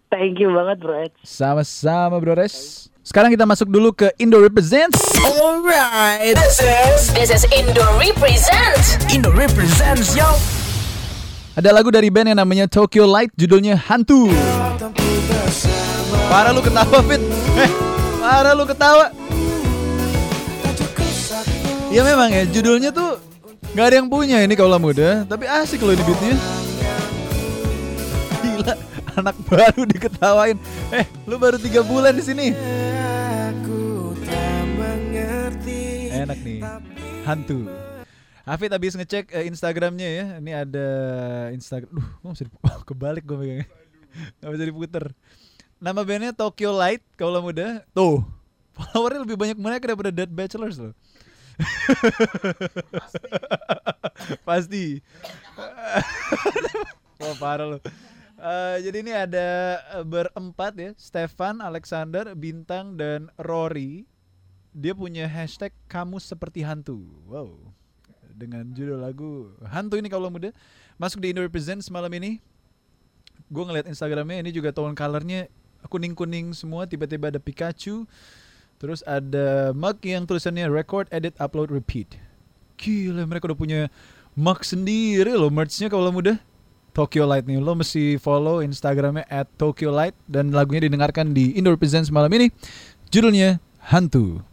[0.10, 1.14] Thank you banget, Bro Ed.
[1.22, 2.88] Sama-sama Bro Res.
[3.06, 4.98] Sekarang kita masuk dulu ke Indo Represents.
[5.22, 8.82] Alright, this is This is Indo Represent.
[9.14, 10.26] Indo Represents, yo.
[11.58, 14.30] Ada lagu dari band yang namanya Tokyo Light, judulnya Hantu.
[16.30, 17.22] Parah lu ketawa, Fit.
[17.58, 17.72] Eh,
[18.22, 19.12] parah lu ketawa.
[21.90, 23.18] Ya memang ya, judulnya tuh
[23.74, 26.38] nggak ada yang punya ini kaulah muda, tapi asik loh ini beatnya.
[29.18, 30.58] Anak baru diketawain.
[30.92, 32.48] Eh, lu baru tiga bulan di sini.
[33.50, 36.12] Aku tak mengerti.
[36.14, 36.60] Enak nih,
[37.24, 37.66] hantu.
[38.44, 40.26] Hafid habis ngecek eh, Instagramnya ya.
[40.42, 40.88] Ini ada
[41.54, 41.90] Instagram.
[41.94, 43.68] Duh, kok bisa dipu- kebalik gue megangnya.
[44.42, 45.04] Gak bisa diputer.
[45.80, 47.86] Nama bandnya Tokyo Light kalau muda.
[47.94, 48.26] Tuh,
[48.74, 50.98] followernya lebih banyak mereka daripada Dead Bachelors loh.
[54.44, 55.00] Pasti.
[57.20, 57.82] Wah parah loh.
[58.40, 59.48] Eh, jadi ini ada
[60.00, 64.08] eh, berempat ya, Stefan, Alexander, Bintang, dan Rory.
[64.72, 67.04] Dia punya hashtag kamu seperti hantu.
[67.28, 67.76] Wow.
[68.40, 70.56] Dengan judul lagu Hantu ini kalau muda
[70.96, 72.40] masuk di Indo Represents malam ini.
[73.52, 75.52] Gue ngeliat Instagramnya ini juga tone colornya
[75.92, 76.88] kuning-kuning semua.
[76.88, 78.08] Tiba-tiba ada Pikachu.
[78.80, 82.16] Terus ada mug yang tulisannya record, edit, upload, repeat.
[82.80, 83.82] Gila mereka udah punya
[84.40, 86.40] mug sendiri loh merchnya kalau muda.
[87.00, 91.72] Tokyo Light nih lo mesti follow Instagramnya at Tokyo Light dan lagunya didengarkan di Indo
[91.72, 92.52] Represents malam ini.
[93.08, 94.44] Judulnya Hantu.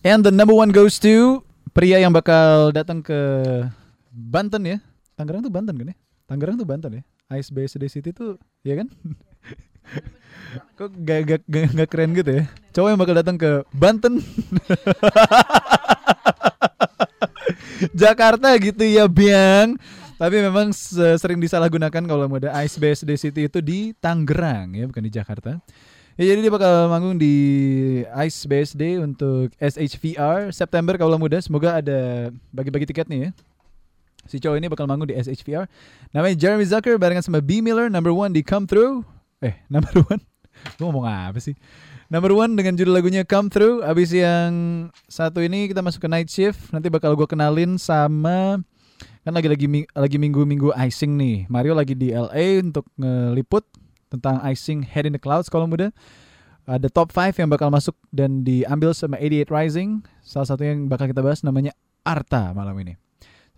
[0.00, 1.44] And the number one goes to
[1.76, 3.20] pria yang bakal datang ke
[4.08, 4.80] Banten ya.
[5.12, 5.96] Tangerang tuh Banten kan ya?
[6.24, 7.02] Tangerang tuh Banten ya.
[7.36, 8.88] Ice Bay City City tuh, ya kan?
[10.80, 12.48] Kok gak, gak, gak, gak keren gitu ya?
[12.72, 14.24] Cowok yang bakal datang ke Banten.
[17.92, 19.76] Jakarta gitu ya, Biang.
[20.16, 25.04] Tapi memang se- sering disalahgunakan kalau ada Ice BSD City itu di Tangerang ya, bukan
[25.04, 25.60] di Jakarta.
[26.16, 27.36] Ya jadi dia bakal manggung di
[28.24, 31.36] Ice BSD untuk SHVR September kalau muda.
[31.44, 33.30] Semoga ada bagi-bagi tiketnya ya.
[34.24, 35.68] Si cowok ini bakal manggung di SHVR.
[36.16, 39.04] Namanya Jeremy Zucker barengan sama B Miller number one di Come Through.
[39.44, 40.24] Eh number one.
[40.80, 41.52] Gue ngomong apa sih?
[42.08, 43.84] Number one dengan judul lagunya Come Through.
[43.84, 46.72] Abis yang satu ini kita masuk ke Night Shift.
[46.72, 48.64] Nanti bakal gue kenalin sama
[49.26, 51.50] kan lagi lagi lagi minggu minggu icing nih.
[51.50, 53.66] Mario lagi di LA untuk ngeliput
[54.06, 55.90] tentang icing Head in the Clouds kalau muda.
[56.62, 60.06] Ada top 5 yang bakal masuk dan diambil sama 88 Rising.
[60.22, 61.74] Salah satu yang bakal kita bahas namanya
[62.06, 62.94] Arta malam ini.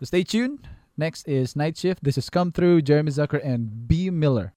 [0.01, 0.65] So stay tuned.
[0.97, 2.01] Next is Night Shift.
[2.01, 4.57] This is Come Through, Jeremy Zucker and B Miller.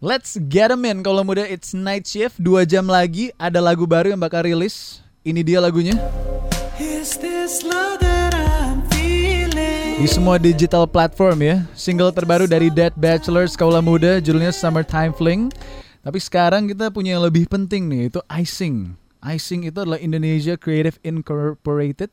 [0.00, 1.44] Let's get 'em in kalau muda.
[1.44, 2.40] It's Night Shift.
[2.40, 5.04] Dua jam lagi ada lagu baru yang bakal rilis.
[5.28, 6.00] Ini dia lagunya.
[6.80, 7.85] Is this love?
[9.96, 11.64] Di semua digital platform ya.
[11.72, 15.48] Single terbaru dari Dead Bachelors Kaula Muda judulnya Summertime Fling.
[16.04, 18.92] Tapi sekarang kita punya yang lebih penting nih, itu Icing.
[19.24, 22.12] Icing itu adalah Indonesia Creative Incorporated.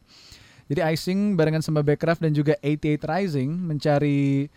[0.71, 4.47] Jadi Icing barengan sama Backcraft dan juga 88 Rising mencari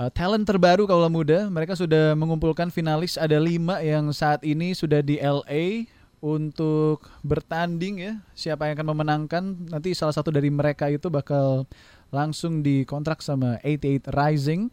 [0.00, 1.52] uh, talent terbaru Kaula Muda.
[1.52, 5.84] Mereka sudah mengumpulkan finalis ada lima yang saat ini sudah di LA
[6.24, 8.12] untuk bertanding ya.
[8.32, 11.68] Siapa yang akan memenangkan nanti salah satu dari mereka itu bakal
[12.14, 14.70] langsung dikontrak sama 88 Rising.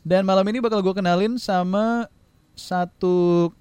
[0.00, 2.08] Dan malam ini bakal gue kenalin sama
[2.56, 3.52] satu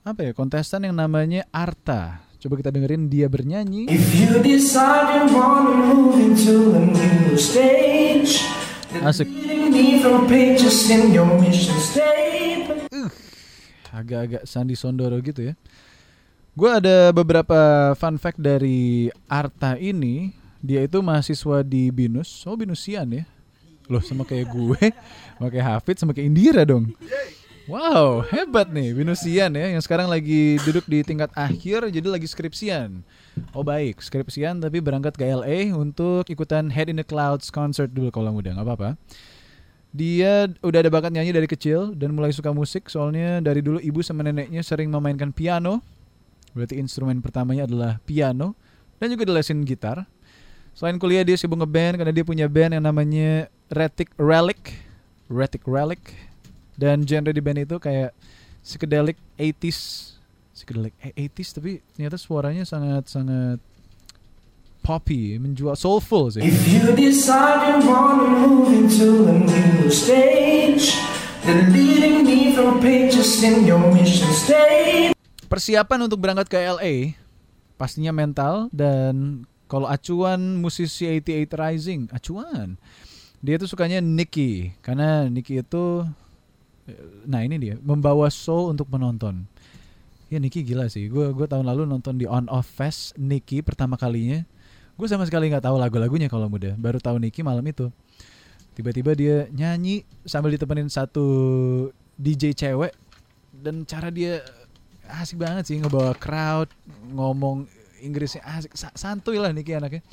[0.00, 2.24] apa ya kontestan yang namanya Arta.
[2.40, 3.92] Coba kita dengerin dia bernyanyi.
[3.92, 8.48] If you decide you wanna move into a new stage,
[9.04, 9.28] Asik.
[9.28, 9.76] statement.
[13.96, 15.54] agak-agak Sandi Sondoro gitu ya.
[16.56, 20.32] Gue ada beberapa fun fact dari Arta ini.
[20.64, 22.44] Dia itu mahasiswa di Binus.
[22.48, 23.24] Oh Binusian ya.
[23.86, 24.82] Loh sama kayak gue.
[25.36, 26.96] Sama kayak Hafid sama kayak Indira dong.
[27.68, 29.66] Wow hebat nih Binusian ya.
[29.74, 33.04] Yang sekarang lagi duduk di tingkat akhir jadi lagi skripsian.
[33.52, 38.08] Oh baik skripsian tapi berangkat ke LA untuk ikutan Head in the Clouds concert dulu
[38.08, 38.90] kalau muda nggak apa-apa.
[39.96, 44.00] Dia udah ada bakat nyanyi dari kecil dan mulai suka musik soalnya dari dulu ibu
[44.04, 45.84] sama neneknya sering memainkan piano.
[46.56, 48.56] Berarti instrumen pertamanya adalah piano
[48.96, 50.08] dan juga dilesin gitar.
[50.76, 54.76] Selain kuliah dia sibuk ngeband karena dia punya band yang namanya Retic Relic.
[55.24, 56.12] Retic Relic.
[56.76, 58.12] Dan genre di band itu kayak
[58.60, 60.12] psychedelic 80s.
[60.52, 63.56] Psychedelic eh, 80s tapi ternyata suaranya sangat-sangat
[64.84, 66.44] poppy, menjual soulful sih.
[66.44, 70.92] If you decide you wanna move into a new stage,
[71.48, 75.16] then leading me from pages in your mission statement.
[75.48, 77.16] Persiapan untuk berangkat ke LA
[77.80, 82.78] pastinya mental dan kalau acuan musisi 88 Rising, acuan.
[83.42, 86.06] Dia tuh sukanya Nicky karena Nicky itu
[86.86, 89.46] eh, nah ini dia membawa show untuk penonton.
[90.30, 91.06] Ya Nicky gila sih.
[91.10, 94.42] Gue gue tahun lalu nonton di On Off Fest Nicky pertama kalinya.
[94.96, 96.74] Gue sama sekali nggak tahu lagu-lagunya kalau muda.
[96.78, 97.90] Baru tahu Nicky malam itu.
[98.74, 101.26] Tiba-tiba dia nyanyi sambil ditemenin satu
[102.16, 102.92] DJ cewek
[103.56, 104.44] dan cara dia
[105.06, 106.68] asik banget sih ngebawa crowd
[107.14, 110.04] ngomong Inggrisnya asik sa- santuy lah Niki anaknya.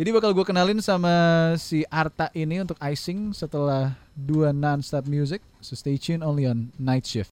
[0.00, 1.12] Jadi bakal gue kenalin sama
[1.60, 5.44] si Arta ini untuk icing setelah dua non-stop music.
[5.60, 7.28] So stay tuned only on Night Shift.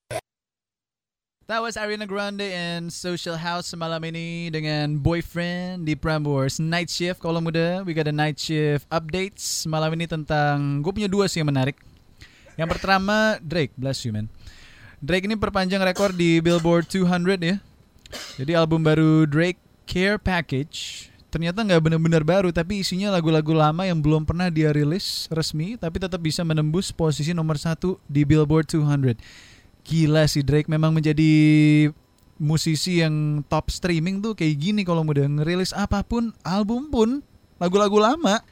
[1.49, 6.61] That was Ariana Grande and Social House semalam ini dengan Boyfriend di Prambors.
[6.61, 11.09] Night Shift kalau muda we got a Night Shift updates malam ini tentang gue punya
[11.09, 11.80] dua sih yang menarik.
[12.61, 14.28] Yang pertama Drake bless you man.
[15.01, 17.57] Drake ini perpanjang rekor di Billboard 200 ya.
[18.36, 19.57] Jadi album baru Drake
[19.89, 25.28] Care Package ternyata nggak benar-benar baru tapi isinya lagu-lagu lama yang belum pernah dia rilis
[25.32, 29.16] resmi tapi tetap bisa menembus posisi nomor satu di Billboard 200.
[29.89, 31.32] Gila sih Drake memang menjadi
[32.36, 37.24] musisi yang top streaming tuh kayak gini kalau udah ngerilis apa pun album pun
[37.57, 38.45] lagu-lagu lama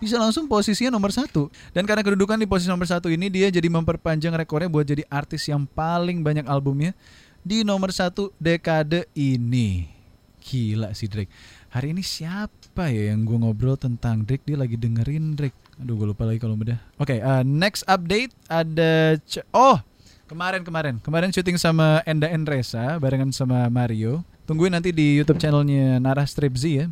[0.00, 1.52] bisa langsung posisinya nomor satu.
[1.76, 5.46] Dan karena kedudukan di posisi nomor satu ini dia jadi memperpanjang rekornya buat jadi artis
[5.46, 6.96] yang paling banyak albumnya
[7.44, 9.99] di nomor satu dekade ini.
[10.40, 11.30] Gila sih Drake.
[11.70, 14.42] Hari ini siapa ya yang gue ngobrol tentang Drake?
[14.48, 15.54] Dia lagi dengerin Drake.
[15.78, 16.80] Aduh gue lupa lagi kalau udah.
[16.98, 19.20] Oke, uh, next update ada
[19.52, 19.78] oh
[20.26, 24.26] kemarin kemarin kemarin syuting sama Enda Endresa barengan sama Mario.
[24.48, 26.86] Tungguin nanti di YouTube channelnya Nara Strip Z ya.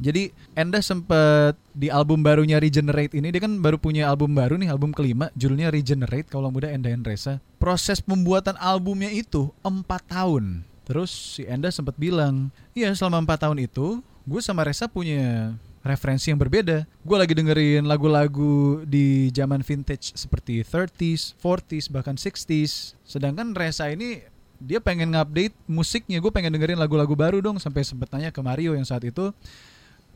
[0.00, 4.72] Jadi Enda sempet di album barunya Regenerate ini dia kan baru punya album baru nih
[4.72, 7.44] album kelima judulnya Regenerate kalau muda Enda Endresa.
[7.60, 10.71] Proses pembuatan albumnya itu 4 tahun.
[10.92, 16.28] Terus si Enda sempat bilang, iya selama 4 tahun itu gue sama Resa punya referensi
[16.28, 16.84] yang berbeda.
[17.00, 22.92] Gue lagi dengerin lagu-lagu di zaman vintage seperti 30s, 40s, bahkan 60s.
[23.08, 24.20] Sedangkan Resa ini
[24.60, 26.20] dia pengen ngupdate musiknya.
[26.20, 27.56] Gue pengen dengerin lagu-lagu baru dong.
[27.56, 29.32] Sampai sempet tanya ke Mario yang saat itu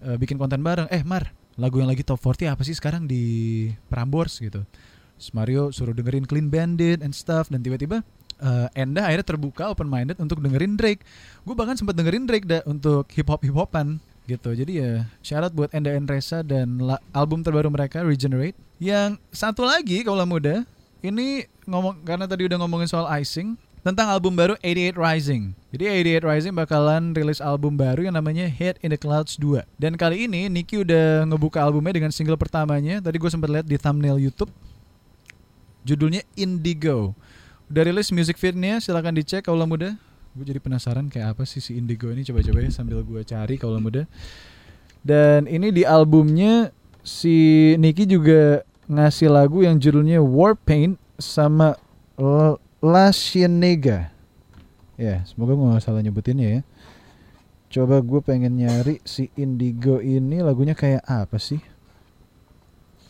[0.04, 0.92] eh, bikin konten bareng.
[0.92, 3.24] Eh Mar, lagu yang lagi top 40 apa sih sekarang di
[3.88, 4.60] Prambors gitu.
[5.16, 7.48] Terus Mario suruh dengerin Clean Bandit and stuff.
[7.48, 8.04] Dan tiba-tiba
[8.40, 11.04] eh, Enda akhirnya terbuka open minded untuk dengerin Drake.
[11.42, 14.52] Gue bahkan sempat dengerin Drake dah untuk hip hop hip hopan gitu.
[14.52, 16.82] Jadi ya syarat buat Enda Endresa dan
[17.14, 18.58] album terbaru mereka Regenerate.
[18.82, 20.66] Yang satu lagi kalau muda
[21.00, 23.54] ini ngomong karena tadi udah ngomongin soal icing
[23.86, 25.54] tentang album baru 88 Rising.
[25.70, 25.84] Jadi
[26.18, 29.62] 88 Rising bakalan rilis album baru yang namanya Head in the Clouds 2.
[29.78, 32.98] Dan kali ini Nicky udah ngebuka albumnya dengan single pertamanya.
[32.98, 34.50] Tadi gue sempat lihat di thumbnail YouTube.
[35.86, 37.14] Judulnya Indigo.
[37.66, 39.98] Udah rilis music feednya, silahkan dicek kalau muda.
[40.38, 43.82] Gue jadi penasaran kayak apa sih si Indigo ini coba-coba ya sambil gue cari kalau
[43.82, 44.06] muda.
[45.02, 46.70] Dan ini di albumnya
[47.02, 51.74] si Nicky juga ngasih lagu yang judulnya Warpaint sama
[52.14, 54.14] L- La Cienega.
[54.94, 56.60] Ya, semoga gue gak salah nyebutinnya ya.
[57.66, 61.58] Coba gue pengen nyari si Indigo ini lagunya kayak apa sih?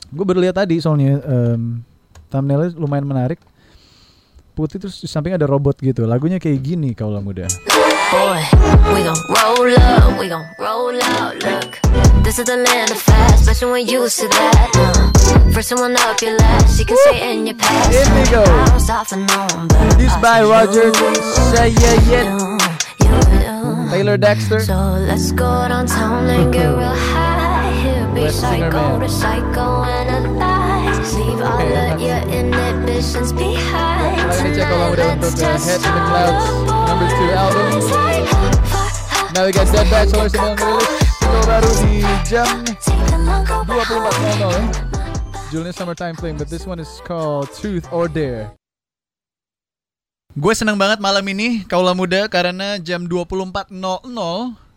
[0.09, 1.85] Gue baru lihat tadi soalnya em,
[2.33, 3.39] thumbnailnya lumayan menarik.
[4.57, 6.09] Putih terus di samping ada robot gitu.
[6.09, 7.45] Lagunya kayak gini kalau muda.
[8.09, 8.41] Boy,
[8.97, 11.37] we gon' roll up, we gon' roll out.
[11.45, 11.77] Look,
[12.25, 14.73] this is the land of fast, but you ain't used to that.
[14.73, 16.81] Uh, first one up, your last.
[16.81, 17.93] You can say in your past.
[17.93, 18.49] Indigo.
[18.49, 21.13] I don't stop for no one, but Produced I by for Roger you,
[21.53, 22.01] Sayayet.
[22.09, 22.25] you,
[23.05, 23.91] you.
[23.93, 24.65] Taylor Dexter.
[24.65, 27.77] So let's go downtown and get real high.
[27.77, 30.66] Here be psycho to psycho analyze.
[31.27, 34.31] Leave all of your inhibitions behind.
[34.31, 36.47] Tonight, let's just Head in the try Clouds
[36.87, 37.83] number two album.
[39.35, 41.99] Got Dead Bachelors yang merilis single baru di
[42.31, 44.51] jam take a longer 24.00 ya.
[45.51, 48.55] Judulnya Summertime Fling, but this one is called Truth or Dare.
[50.39, 53.67] Gue seneng banget malam ini Kaula Muda karena jam 24.00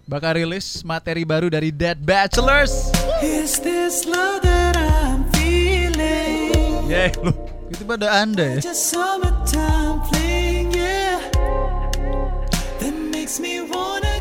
[0.10, 2.90] bakal rilis materi baru dari Dead Bachelors.
[3.22, 4.79] Is this love that
[6.90, 7.14] Feeling?
[7.14, 7.32] Yeay, lu
[7.70, 8.62] itu pada anda ya.
[10.74, 11.22] Yeah.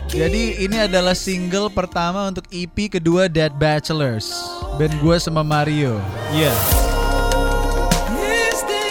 [0.09, 4.29] Jadi ini adalah single pertama untuk EP kedua Dead Bachelors.
[4.77, 5.97] Band gue sama Mario.
[6.29, 6.53] Iya.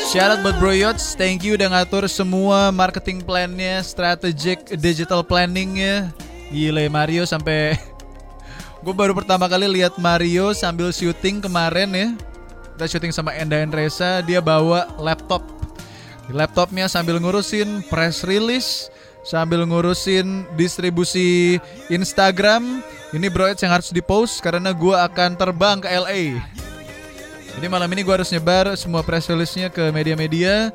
[0.07, 6.15] Shout out buat Bro Yots, thank you udah ngatur semua marketing plan-nya, strategic digital planning-nya.
[6.47, 7.75] Gile Mario sampai
[8.87, 12.07] gue baru pertama kali lihat Mario sambil syuting kemarin ya.
[12.77, 15.41] Kita syuting sama Enda Endresa, dia bawa laptop.
[16.29, 18.93] Di laptopnya sambil ngurusin press release,
[19.25, 21.57] sambil ngurusin distribusi
[21.89, 22.85] Instagram.
[23.17, 26.37] Ini Bro yang harus di-post karena gue akan terbang ke LA.
[27.57, 30.69] Jadi malam ini gue harus nyebar semua press release-nya ke media-media.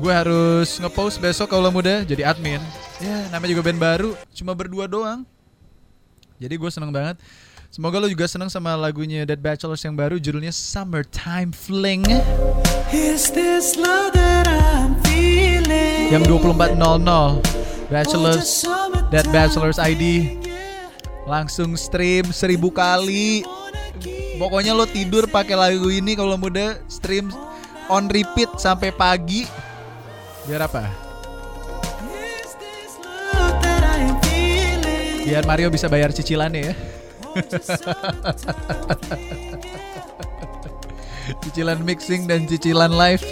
[0.00, 2.64] Gue harus ngepost besok kalau muda jadi admin.
[3.04, 5.28] Ya, namanya juga band baru, cuma berdua doang.
[6.40, 7.20] Jadi gue seneng banget.
[7.74, 12.06] Semoga lo juga seneng sama lagunya Dead Bachelors yang baru judulnya Summertime Fling.
[12.94, 16.06] Is this love that I'm feeling?
[16.06, 16.78] Jam 24.00
[17.90, 20.38] Bachelors summertime Dead Bachelors ID
[21.26, 23.42] langsung stream seribu kali.
[24.38, 27.34] Pokoknya lo tidur pakai lagu ini kalau muda stream
[27.90, 29.50] on repeat sampai pagi.
[30.46, 30.86] Biar apa?
[32.06, 35.26] Is this love that I'm feeling?
[35.26, 37.02] Biar Mario bisa bayar cicilannya ya.
[41.44, 43.24] cicilan mixing dan cicilan live.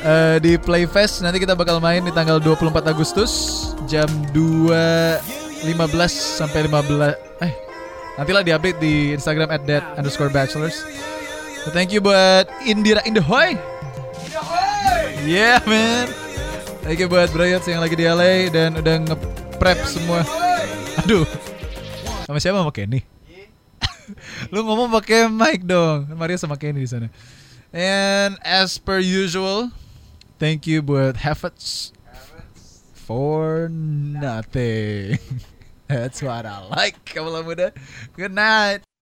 [0.00, 3.32] Eh, di Playfest nanti kita bakal main di tanggal 24 Agustus
[3.84, 7.52] jam 2.15 sampai 15 eh
[8.16, 10.88] nantilah diupdate di Instagram at that underscore bachelors.
[11.60, 13.60] So, thank you buat Indira Indahoy
[15.28, 16.08] Yeah man.
[16.80, 20.24] Thank you buat Brayot yang lagi di LA dan udah nge-prep semua.
[21.04, 21.28] Aduh
[22.30, 23.02] Sama siapa sama Kenny?
[24.54, 26.06] Lu ngomong pakai mic dong.
[26.14, 27.10] Mario sama Kenny di sana.
[27.74, 29.74] And as per usual,
[30.38, 31.90] thank you buat Havertz
[32.94, 35.18] for nothing.
[35.90, 37.02] That's what I like.
[37.02, 37.74] Kamu muda.
[38.14, 38.86] Good night.